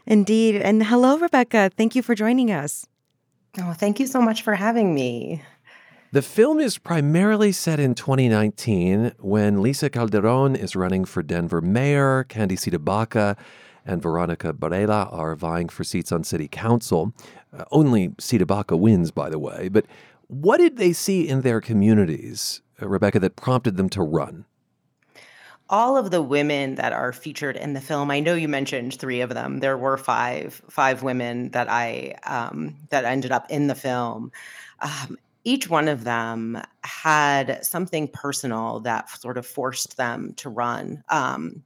[0.05, 0.55] Indeed.
[0.55, 1.71] And hello, Rebecca.
[1.75, 2.87] Thank you for joining us.
[3.59, 5.43] Oh, thank you so much for having me.
[6.13, 12.25] The film is primarily set in 2019 when Lisa Calderon is running for Denver mayor,
[12.27, 13.37] Candi CdeBaca
[13.85, 17.13] and Veronica Barela are vying for seats on city council.
[17.53, 19.67] Uh, only CdeBaca wins, by the way.
[19.69, 19.85] But
[20.27, 24.45] what did they see in their communities, uh, Rebecca, that prompted them to run?
[25.71, 29.21] all of the women that are featured in the film i know you mentioned three
[29.21, 33.75] of them there were five five women that i um, that ended up in the
[33.75, 34.31] film
[34.81, 41.01] um, each one of them had something personal that sort of forced them to run
[41.07, 41.63] um,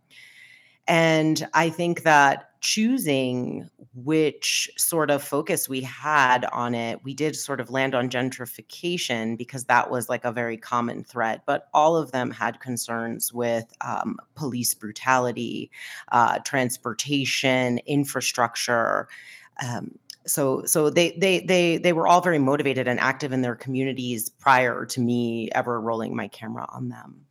[0.88, 7.36] and I think that choosing which sort of focus we had on it, we did
[7.36, 11.44] sort of land on gentrification because that was like a very common threat.
[11.46, 15.70] But all of them had concerns with um, police brutality,
[16.12, 19.08] uh, transportation, infrastructure.
[19.64, 23.56] Um, so so they they they they were all very motivated and active in their
[23.56, 27.28] communities prior to me ever rolling my camera on them.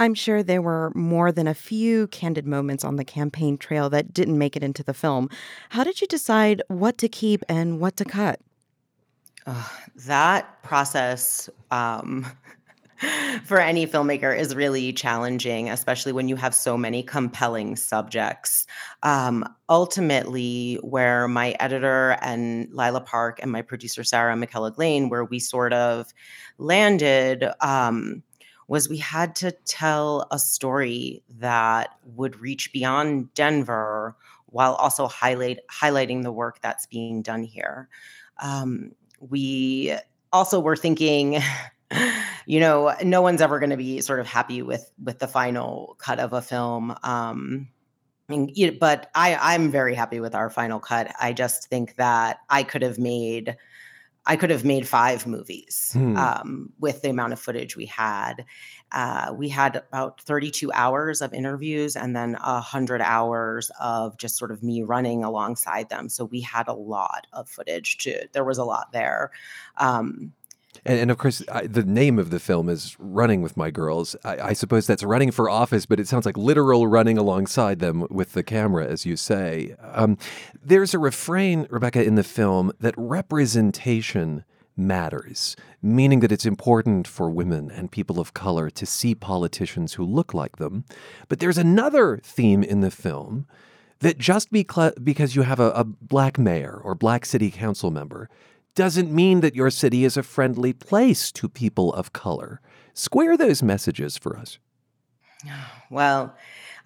[0.00, 4.14] I'm sure there were more than a few candid moments on the campaign trail that
[4.14, 5.28] didn't make it into the film.
[5.68, 8.40] How did you decide what to keep and what to cut?
[9.46, 9.68] Uh,
[10.06, 12.24] that process um,
[13.44, 18.66] for any filmmaker is really challenging, especially when you have so many compelling subjects.
[19.02, 25.26] Um, ultimately, where my editor and Lila Park and my producer Sarah McKellig Lane, where
[25.26, 26.14] we sort of
[26.56, 27.44] landed.
[27.60, 28.22] Um,
[28.70, 35.58] was we had to tell a story that would reach beyond Denver while also highlight
[35.68, 37.88] highlighting the work that's being done here.
[38.40, 39.96] Um, we
[40.32, 41.42] also were thinking
[42.46, 45.96] you know no one's ever going to be sort of happy with with the final
[45.98, 47.68] cut of a film um
[48.78, 52.80] but i i'm very happy with our final cut i just think that i could
[52.80, 53.56] have made
[54.30, 56.16] I could have made five movies hmm.
[56.16, 58.44] um, with the amount of footage we had.
[58.92, 64.52] Uh, we had about 32 hours of interviews and then 100 hours of just sort
[64.52, 66.08] of me running alongside them.
[66.08, 68.20] So we had a lot of footage too.
[68.30, 69.32] There was a lot there.
[69.78, 70.32] Um,
[70.84, 74.16] and, and of course, I, the name of the film is Running with My Girls.
[74.24, 78.06] I, I, suppose that's running for office, but it sounds like literal running alongside them
[78.10, 79.74] with the camera, as you say.
[79.82, 80.16] Um,
[80.62, 84.44] there's a refrain, Rebecca, in the film that representation
[84.76, 90.04] matters, meaning that it's important for women and people of color to see politicians who
[90.04, 90.84] look like them.
[91.28, 93.46] But there's another theme in the film
[94.00, 98.30] that just because you have a, a black mayor or black city council member
[98.74, 102.60] doesn't mean that your city is a friendly place to people of color.
[102.94, 104.58] Square those messages for us.
[105.90, 106.34] Well,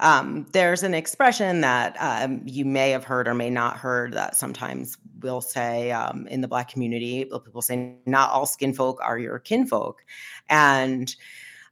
[0.00, 4.36] um, there's an expression that um, you may have heard or may not heard that
[4.36, 7.24] sometimes we'll say um, in the Black community.
[7.24, 10.04] People say, "Not all skin folk are your kinfolk,"
[10.48, 11.14] and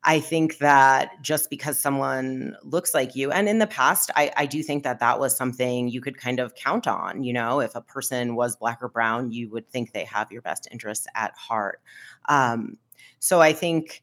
[0.05, 4.47] I think that just because someone looks like you, and in the past, I, I,
[4.47, 7.23] do think that that was something you could kind of count on.
[7.23, 10.43] You know, if a person was black or brown, you would think they have your
[10.43, 11.81] best interests at heart.
[12.29, 12.79] Um,
[13.21, 14.03] so I think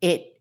[0.00, 0.40] it,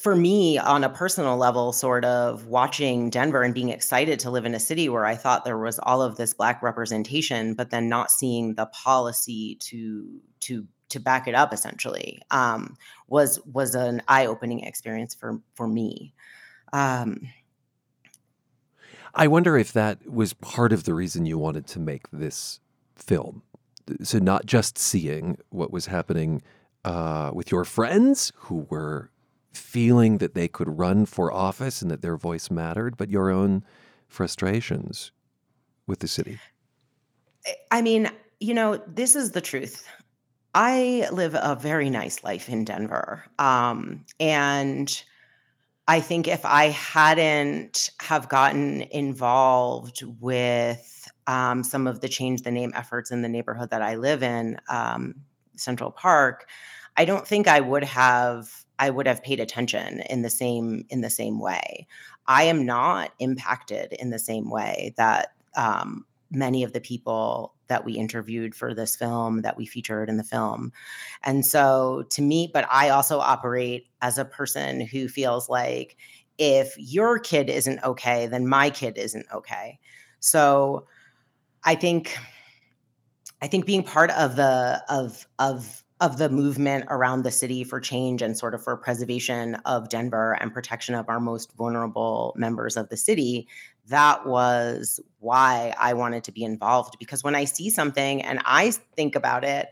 [0.00, 4.44] for me, on a personal level, sort of watching Denver and being excited to live
[4.44, 7.88] in a city where I thought there was all of this black representation, but then
[7.88, 12.76] not seeing the policy to to to back it up essentially um,
[13.08, 16.12] was was an eye-opening experience for for me
[16.72, 17.28] um,
[19.14, 22.60] i wonder if that was part of the reason you wanted to make this
[22.94, 23.42] film
[24.02, 26.42] so not just seeing what was happening
[26.84, 29.10] uh, with your friends who were
[29.52, 33.64] feeling that they could run for office and that their voice mattered, but your own
[34.08, 35.10] frustrations
[35.86, 36.38] with the city.
[37.70, 38.10] I mean,
[38.40, 39.88] you know, this is the truth.
[40.58, 43.22] I live a very nice life in Denver.
[43.38, 45.04] Um, and
[45.86, 52.50] I think if I hadn't have gotten involved with um, some of the change the
[52.50, 55.16] name efforts in the neighborhood that I live in, um,
[55.56, 56.48] Central Park,
[56.96, 61.02] I don't think I would have I would have paid attention in the same in
[61.02, 61.86] the same way.
[62.28, 67.84] I am not impacted in the same way that um, many of the people that
[67.84, 70.72] we interviewed for this film that we featured in the film.
[71.22, 75.96] And so to me, but I also operate as a person who feels like
[76.38, 79.78] if your kid isn't okay, then my kid isn't okay.
[80.20, 80.86] So
[81.64, 82.16] I think
[83.42, 87.80] I think being part of the of of of the movement around the city for
[87.80, 92.76] change and sort of for preservation of Denver and protection of our most vulnerable members
[92.76, 93.48] of the city,
[93.88, 96.96] that was why I wanted to be involved.
[96.98, 99.68] Because when I see something and I think about it,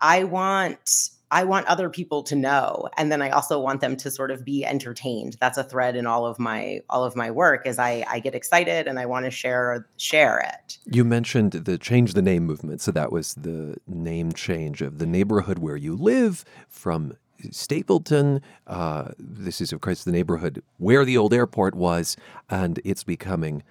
[0.00, 4.10] I want I want other people to know and then I also want them to
[4.10, 5.36] sort of be entertained.
[5.40, 8.34] That's a thread in all of my all of my work is I I get
[8.34, 10.78] excited and I want to share share it.
[10.86, 12.80] You mentioned the change the name movement.
[12.80, 17.16] So that was the name change of the neighborhood where you live from
[17.50, 18.40] Stapleton.
[18.66, 22.16] Uh, this is, of course, the neighborhood where the old airport was,
[22.48, 23.62] and it's becoming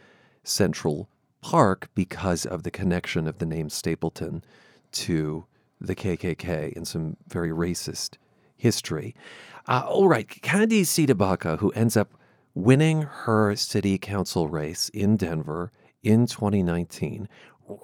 [0.44, 1.10] Central
[1.42, 4.44] Park because of the connection of the name Stapleton
[4.92, 5.46] to
[5.80, 8.18] the KKK and some very racist
[8.56, 9.16] history.
[9.68, 12.14] Uh, all right, Candice CdeBaca, who ends up
[12.54, 15.72] winning her city council race in Denver
[16.04, 17.28] in 2019,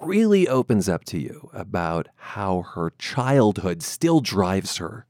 [0.00, 5.06] really opens up to you about how her childhood still drives her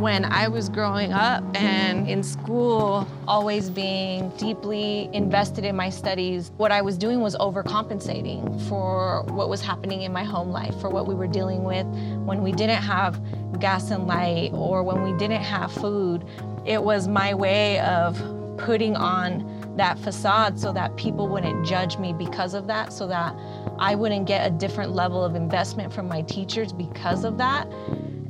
[0.00, 6.50] when I was growing up and in school, always being deeply invested in my studies,
[6.56, 10.90] what I was doing was overcompensating for what was happening in my home life, for
[10.90, 11.86] what we were dealing with
[12.26, 13.20] when we didn't have
[13.60, 16.24] gas and light or when we didn't have food.
[16.66, 18.18] It was my way of
[18.58, 23.34] putting on that facade so that people wouldn't judge me because of that, so that
[23.78, 27.68] I wouldn't get a different level of investment from my teachers because of that.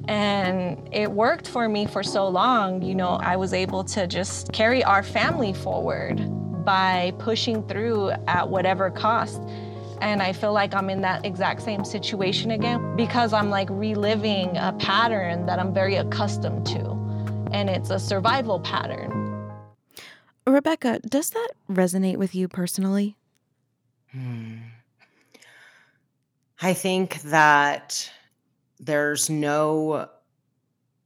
[0.08, 2.82] And it worked for me for so long.
[2.82, 6.20] You know, I was able to just carry our family forward
[6.64, 9.40] by pushing through at whatever cost.
[10.00, 14.56] And I feel like I'm in that exact same situation again because I'm like reliving
[14.56, 16.90] a pattern that I'm very accustomed to.
[17.52, 19.24] And it's a survival pattern.
[20.46, 23.16] Rebecca, does that resonate with you personally?
[24.10, 24.56] Hmm.
[26.60, 28.10] I think that
[28.84, 30.08] there's no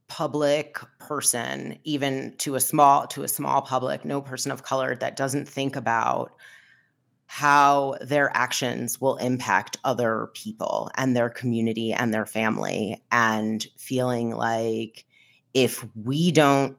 [0.09, 5.17] public person even to a small to a small public no person of color that
[5.17, 6.33] doesn't think about
[7.27, 14.31] how their actions will impact other people and their community and their family and feeling
[14.31, 15.05] like
[15.53, 16.79] if we don't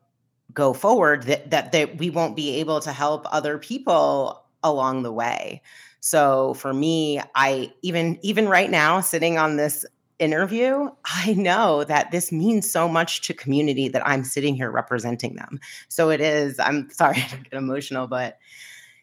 [0.52, 5.14] go forward that, that that we won't be able to help other people along the
[5.14, 5.62] way.
[6.00, 9.86] So for me i even even right now sitting on this
[10.20, 15.36] interview, I know that this means so much to community that I'm sitting here representing
[15.36, 15.60] them.
[15.88, 18.38] So it is, I'm sorry to get emotional, but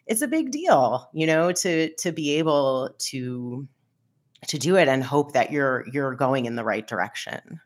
[0.06, 3.66] it's a big deal, you know, to to be able to
[4.46, 7.60] to do it and hope that you're you're going in the right direction.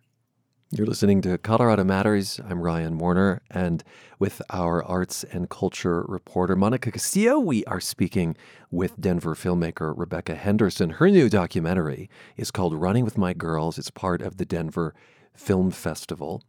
[0.72, 2.40] You're listening to Colorado Matters.
[2.48, 3.82] I'm Ryan Warner, and
[4.20, 8.36] with our arts and culture reporter Monica Castillo, we are speaking
[8.70, 10.90] with Denver filmmaker Rebecca Henderson.
[10.90, 13.78] Her new documentary is called Running with My Girls.
[13.78, 14.94] It's part of the Denver
[15.34, 16.40] Film Festival.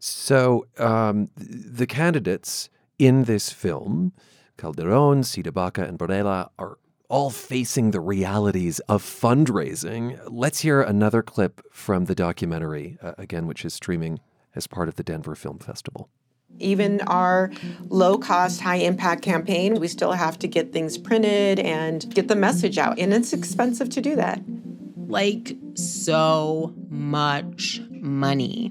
[0.00, 4.14] So, um, the candidates in this film,
[4.58, 6.78] Calderon, CdeBaca, and Barela, are
[7.08, 10.18] all facing the realities of fundraising.
[10.30, 14.20] Let's hear another clip from the documentary, uh, again, which is streaming
[14.54, 16.08] as part of the Denver Film Festival.
[16.58, 17.50] Even our
[17.88, 22.36] low cost, high impact campaign, we still have to get things printed and get the
[22.36, 22.98] message out.
[22.98, 24.40] And it's expensive to do that.
[24.96, 28.70] Like so much money.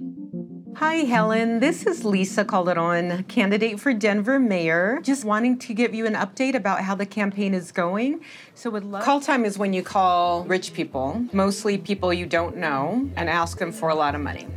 [0.78, 1.60] Hi, Helen.
[1.60, 5.00] This is Lisa Calderon, candidate for Denver mayor.
[5.04, 8.22] Just wanting to give you an update about how the campaign is going.
[8.56, 9.04] So, would love.
[9.04, 13.60] Call time is when you call rich people, mostly people you don't know, and ask
[13.60, 14.48] them for a lot of money.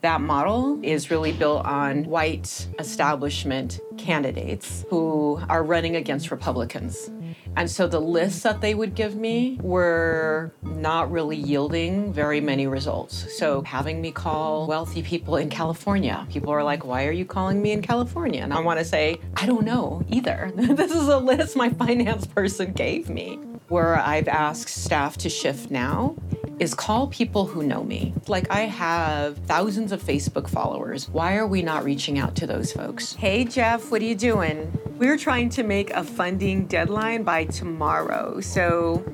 [0.00, 7.10] That model is really built on white establishment candidates who are running against Republicans.
[7.56, 12.68] And so the lists that they would give me were not really yielding very many
[12.68, 13.26] results.
[13.36, 17.60] So having me call wealthy people in California, people are like, why are you calling
[17.60, 18.42] me in California?
[18.42, 20.52] And I want to say, I don't know either.
[20.56, 23.40] this is a list my finance person gave me.
[23.66, 26.14] Where I've asked staff to shift now
[26.58, 28.14] is call people who know me.
[28.26, 31.08] Like I have thousands of Facebook followers.
[31.08, 33.14] Why are we not reaching out to those folks?
[33.14, 34.72] Hey Jeff, what are you doing?
[34.98, 38.40] We're trying to make a funding deadline by tomorrow.
[38.40, 39.04] So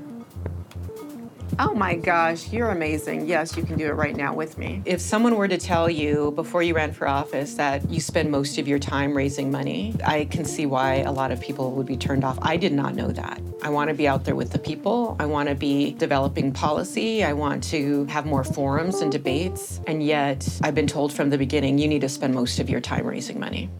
[1.57, 3.27] Oh my gosh, you're amazing.
[3.27, 4.83] Yes, you can do it right now with me.
[4.85, 8.59] If someone were to tell you before you ran for office that you spend most
[8.59, 11.97] of your time raising money, I can see why a lot of people would be
[11.97, 12.39] turned off.
[12.43, 13.41] I did not know that.
[13.63, 15.17] I want to be out there with the people.
[15.21, 17.23] I want to be developing policy.
[17.23, 19.81] I want to have more forums and debates.
[19.87, 22.81] And yet, I've been told from the beginning you need to spend most of your
[22.81, 23.71] time raising money.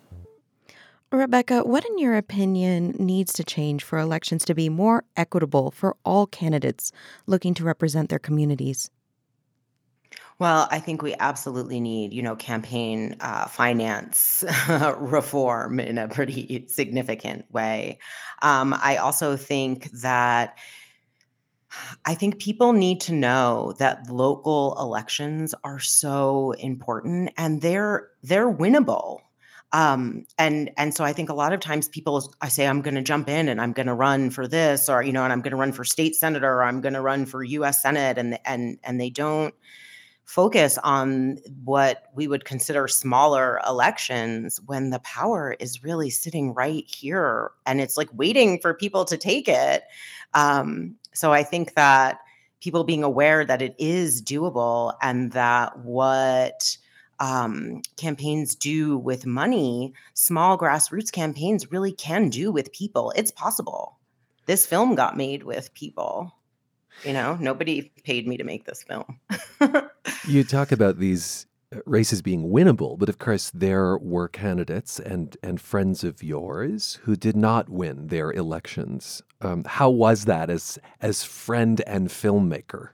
[1.13, 5.97] Rebecca, what in your opinion needs to change for elections to be more equitable for
[6.05, 6.91] all candidates
[7.27, 8.91] looking to represent their communities?
[10.41, 14.43] Well, I think we absolutely need, you know, campaign uh, finance
[14.99, 18.01] reform in a pretty significant way.
[18.43, 20.59] Um, I also think that
[22.05, 28.53] I think people need to know that local elections are so important and they're they're
[28.53, 29.21] winnable
[29.75, 32.95] um, and and so I think a lot of times people I say I'm going
[32.95, 35.41] to jump in and I'm going to run for this or you know and I'm
[35.41, 37.83] going to run for state senator or I'm going to run for U.S.
[37.83, 39.53] Senate and and and they don't
[40.27, 46.85] focus on what we would consider smaller elections when the power is really sitting right
[46.87, 49.83] here and it's like waiting for people to take it.
[50.35, 52.21] Um, so I think that
[52.61, 56.79] people being aware that it is doable and that what
[57.21, 63.13] um, campaigns do with money, small grassroots campaigns really can do with people.
[63.17, 63.99] It's possible.
[64.47, 66.35] This film got made with people.
[67.05, 69.19] You know, nobody paid me to make this film.
[70.29, 75.37] you talk about these uh, races being winnable, but of course there were candidates and
[75.43, 79.23] and friends of yours who did not win their elections.
[79.41, 82.91] Um, how was that as as friend and filmmaker?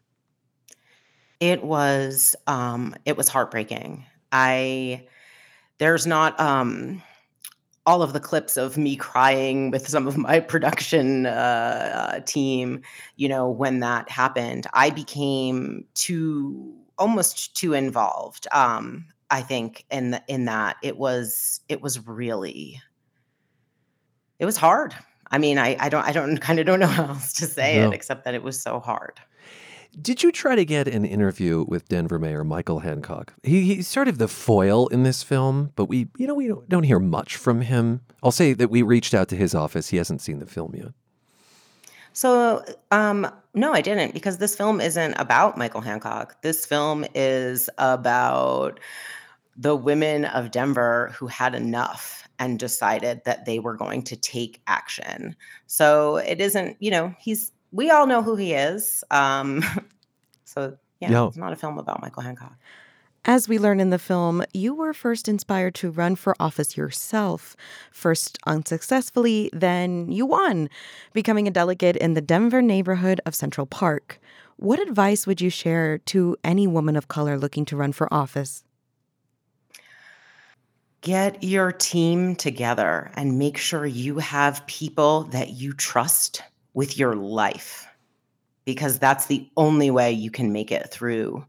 [1.41, 4.05] It was um, it was heartbreaking.
[4.33, 5.07] I
[5.79, 7.03] there's not um,
[7.87, 12.83] all of the clips of me crying with some of my production uh, uh, team.
[13.17, 18.47] You know, when that happened, I became too almost too involved.
[18.53, 22.81] Um, I think in the, in that it was it was really
[24.39, 24.95] it was hard.
[25.31, 27.79] I mean, I I don't I don't kind of don't know how else to say
[27.79, 27.89] no.
[27.89, 29.21] it except that it was so hard.
[30.01, 33.35] Did you try to get an interview with Denver Mayor Michael Hancock?
[33.43, 36.69] He, he's sort of the foil in this film, but we, you know, we don't,
[36.69, 38.01] don't hear much from him.
[38.23, 39.89] I'll say that we reached out to his office.
[39.89, 40.93] He hasn't seen the film yet.
[42.13, 46.43] So, um, no, I didn't because this film isn't about Michael Hancock.
[46.43, 48.81] This film is about
[49.57, 54.63] the women of Denver who had enough and decided that they were going to take
[54.67, 55.37] action.
[55.67, 59.05] So it isn't, you know, he's we all know who he is.
[59.11, 59.65] Um,
[60.45, 62.57] so yeah, yeah, it's not a film about Michael Hancock.
[63.27, 67.55] As we learn in the film, you were first inspired to run for office yourself.
[67.91, 70.71] First unsuccessfully, then you won,
[71.13, 74.19] becoming a delegate in the Denver neighborhood of Central Park.
[74.57, 78.65] What advice would you share to any woman of color looking to run for office?
[81.03, 86.43] Get your team together and make sure you have people that you trust
[86.75, 87.87] with your life
[88.65, 91.45] because that's the only way you can make it through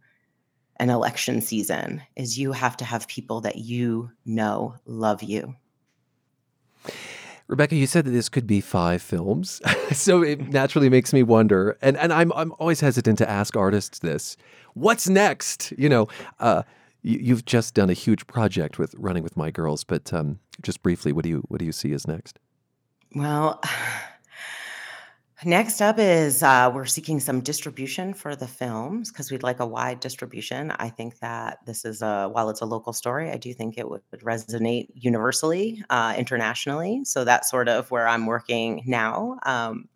[0.77, 5.55] an election season is you have to have people that you know love you.
[7.47, 9.61] Rebecca, you said that this could be five films,
[9.91, 11.77] so it naturally makes me wonder.
[11.81, 14.37] And and I'm I'm always hesitant to ask artists this:
[14.73, 15.73] What's next?
[15.77, 16.07] You know,
[16.39, 16.63] uh,
[17.03, 20.81] you, have just done a huge project with running with my girls, but um, just
[20.81, 22.39] briefly, what do you what do you see as next?
[23.13, 23.61] Well,
[25.43, 29.65] Next up is uh, we're seeking some distribution for the films because we'd like a
[29.65, 30.69] wide distribution.
[30.77, 33.89] I think that this is a, while it's a local story, I do think it
[33.89, 37.05] would, would resonate universally, uh, internationally.
[37.05, 39.39] So that's sort of where I'm working now.
[39.43, 39.89] Um,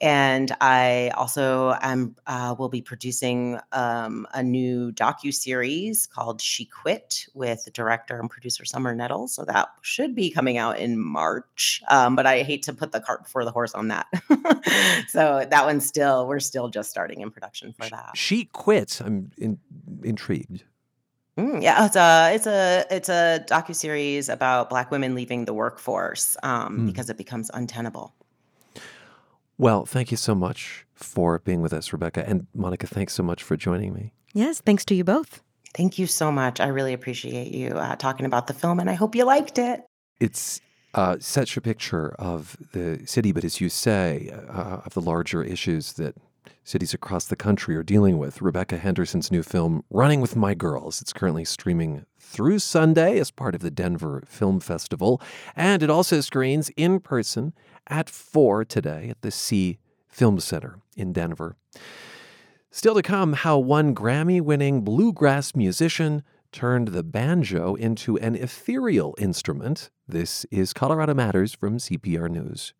[0.00, 6.64] and I also am uh, will be producing um, a new docu series called "She
[6.64, 9.34] Quit" with director and producer Summer Nettles.
[9.34, 11.82] So that should be coming out in March.
[11.88, 14.06] Um, but I hate to put the cart before the horse on that.
[15.08, 18.12] so that one's still we're still just starting in production for that.
[18.14, 19.00] She quit.
[19.04, 19.58] I'm in,
[20.02, 20.64] intrigued.
[21.36, 25.54] Mm, yeah, it's a it's a it's a docu series about Black women leaving the
[25.54, 26.86] workforce um, mm.
[26.86, 28.14] because it becomes untenable.
[29.60, 32.26] Well, thank you so much for being with us, Rebecca.
[32.26, 34.14] And Monica, thanks so much for joining me.
[34.32, 35.42] Yes, thanks to you both.
[35.74, 36.60] Thank you so much.
[36.60, 39.82] I really appreciate you uh, talking about the film, and I hope you liked it.
[40.18, 40.62] It's
[40.94, 45.42] uh, such a picture of the city, but as you say, uh, of the larger
[45.42, 46.16] issues that
[46.64, 48.40] cities across the country are dealing with.
[48.40, 51.02] Rebecca Henderson's new film, Running with My Girls.
[51.02, 55.20] It's currently streaming through Sunday as part of the Denver Film Festival,
[55.56, 57.52] and it also screens in person
[57.88, 59.78] at 4 today at the Sie
[60.08, 61.56] Film Center in Denver.
[62.70, 66.22] Still to come, how one Grammy winning bluegrass musician
[66.52, 69.90] turned the banjo into an ethereal instrument.
[70.06, 72.74] This is Colorado Matters from CPR News.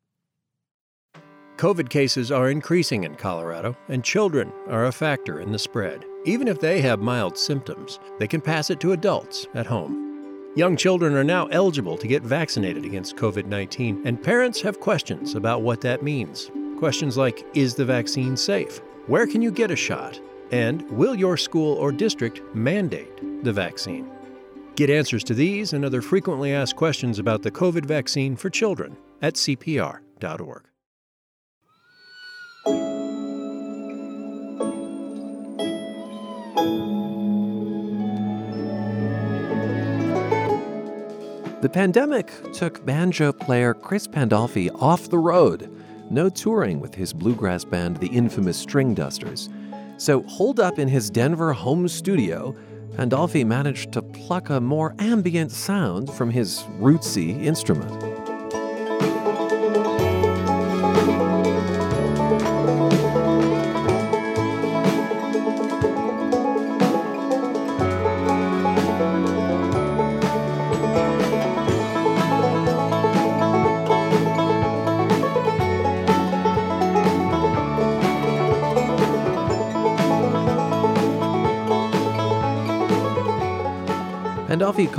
[1.57, 6.05] COVID cases are increasing in Colorado, and children are a factor in the spread.
[6.25, 10.53] Even if they have mild symptoms, they can pass it to adults at home.
[10.55, 15.35] Young children are now eligible to get vaccinated against COVID 19, and parents have questions
[15.35, 16.51] about what that means.
[16.79, 18.83] Questions like Is the vaccine safe?
[19.07, 20.21] Where can you get a shot?
[20.51, 24.11] And will your school or district mandate the vaccine?
[24.77, 28.97] Get answers to these and other frequently asked questions about the COVID vaccine for children
[29.23, 30.70] at CPR.org.
[41.61, 45.71] The pandemic took banjo player Chris Pandolfi off the road.
[46.11, 49.49] No touring with his bluegrass band, the infamous Stringdusters.
[49.99, 52.57] So, holed up in his Denver home studio,
[52.97, 58.10] Pandolfi managed to pluck a more ambient sound from his rootsy instrument.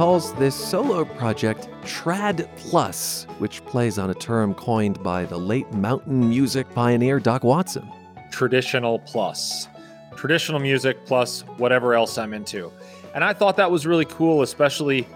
[0.02, 5.72] Calls this solo project Trad Plus, which plays on a term coined by the late
[5.74, 7.88] mountain music pioneer Doc Watson.
[8.32, 9.68] Traditional plus.
[10.16, 12.72] Traditional music plus whatever else I'm into.
[13.14, 15.08] And I thought that was really cool, especially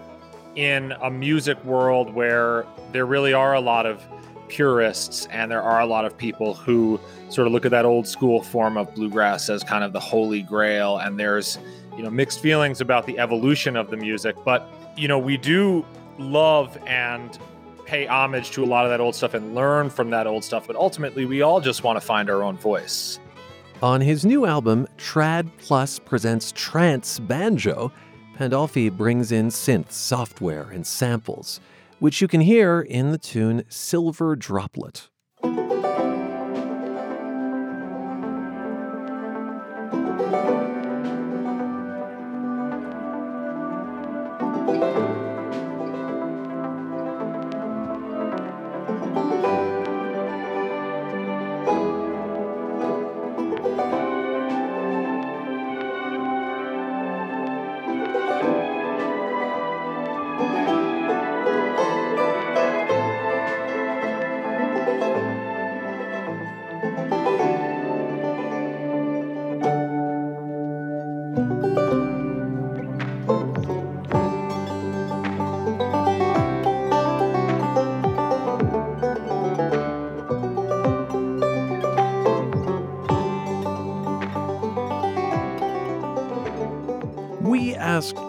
[0.54, 4.00] in a music world where there really are a lot of
[4.46, 8.06] purists and there are a lot of people who sort of look at that old
[8.06, 11.58] school form of bluegrass as kind of the holy grail and there's
[11.96, 15.84] you know mixed feelings about the evolution of the music but you know we do
[16.18, 17.38] love and
[17.84, 20.66] pay homage to a lot of that old stuff and learn from that old stuff
[20.66, 23.18] but ultimately we all just want to find our own voice.
[23.82, 27.92] On his new album trad plus presents trance banjo
[28.36, 31.60] pandolfi brings in synth software and samples
[31.98, 35.08] which you can hear in the tune silver droplet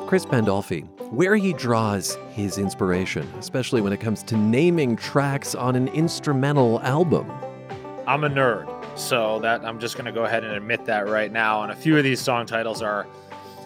[0.07, 5.75] Chris Pandolfi where he draws his inspiration, especially when it comes to naming tracks on
[5.75, 7.31] an instrumental album.
[8.05, 11.31] I'm a nerd, so that I'm just going to go ahead and admit that right
[11.31, 11.63] now.
[11.63, 13.07] And a few of these song titles are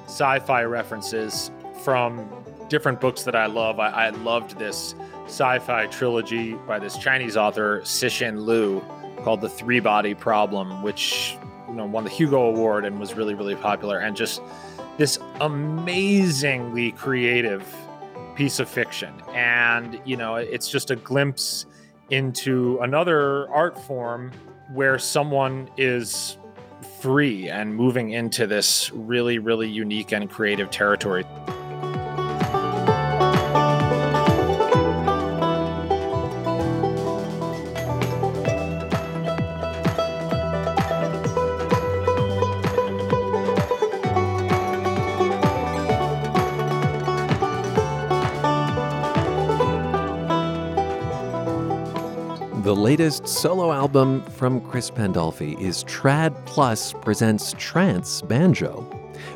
[0.06, 1.52] sci-fi references
[1.84, 2.30] from
[2.70, 3.80] different books that I love.
[3.80, 4.94] I, I loved this
[5.26, 8.84] sci-fi trilogy by this Chinese author Cixin Liu
[9.24, 11.38] called The Three Body Problem, which
[11.68, 14.42] you know won the Hugo Award and was really really popular and just
[15.02, 17.66] this amazingly creative
[18.36, 19.12] piece of fiction.
[19.34, 21.66] And, you know, it's just a glimpse
[22.12, 24.32] into another art form
[24.76, 26.38] where someone is
[27.00, 31.26] free and moving into this really, really unique and creative territory.
[52.92, 58.86] Latest solo album from Chris Pandolfi is Trad Plus presents Trance Banjo.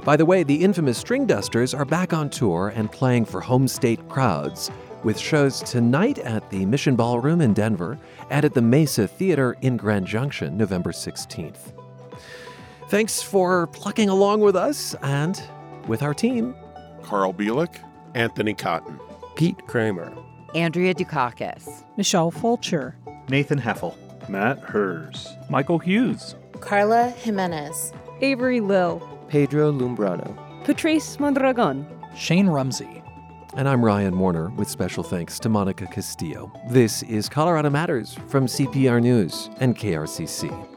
[0.03, 4.09] By the way, the infamous Stringdusters are back on tour and playing for home state
[4.09, 4.69] crowds,
[5.05, 7.97] with shows tonight at the Mission Ballroom in Denver
[8.29, 11.71] and at the Mesa Theater in Grand Junction, November 16th.
[12.89, 15.41] Thanks for plucking along with us and
[15.87, 16.55] with our team.
[17.03, 17.77] Carl Bielek,
[18.15, 18.99] Anthony Cotton,
[19.37, 20.11] Pete Kramer,
[20.53, 22.97] Andrea Dukakis, Michelle Fulcher,
[23.29, 23.95] Nathan Heffel,
[24.29, 33.01] Matt Hers, Michael Hughes, Carla Jimenez, Avery Lill, Pedro Lumbrano, Patrice Mondragon, Shane Rumsey.
[33.55, 36.51] And I'm Ryan Warner with special thanks to Monica Castillo.
[36.69, 40.74] This is Colorado Matters from CPR News and KRCC.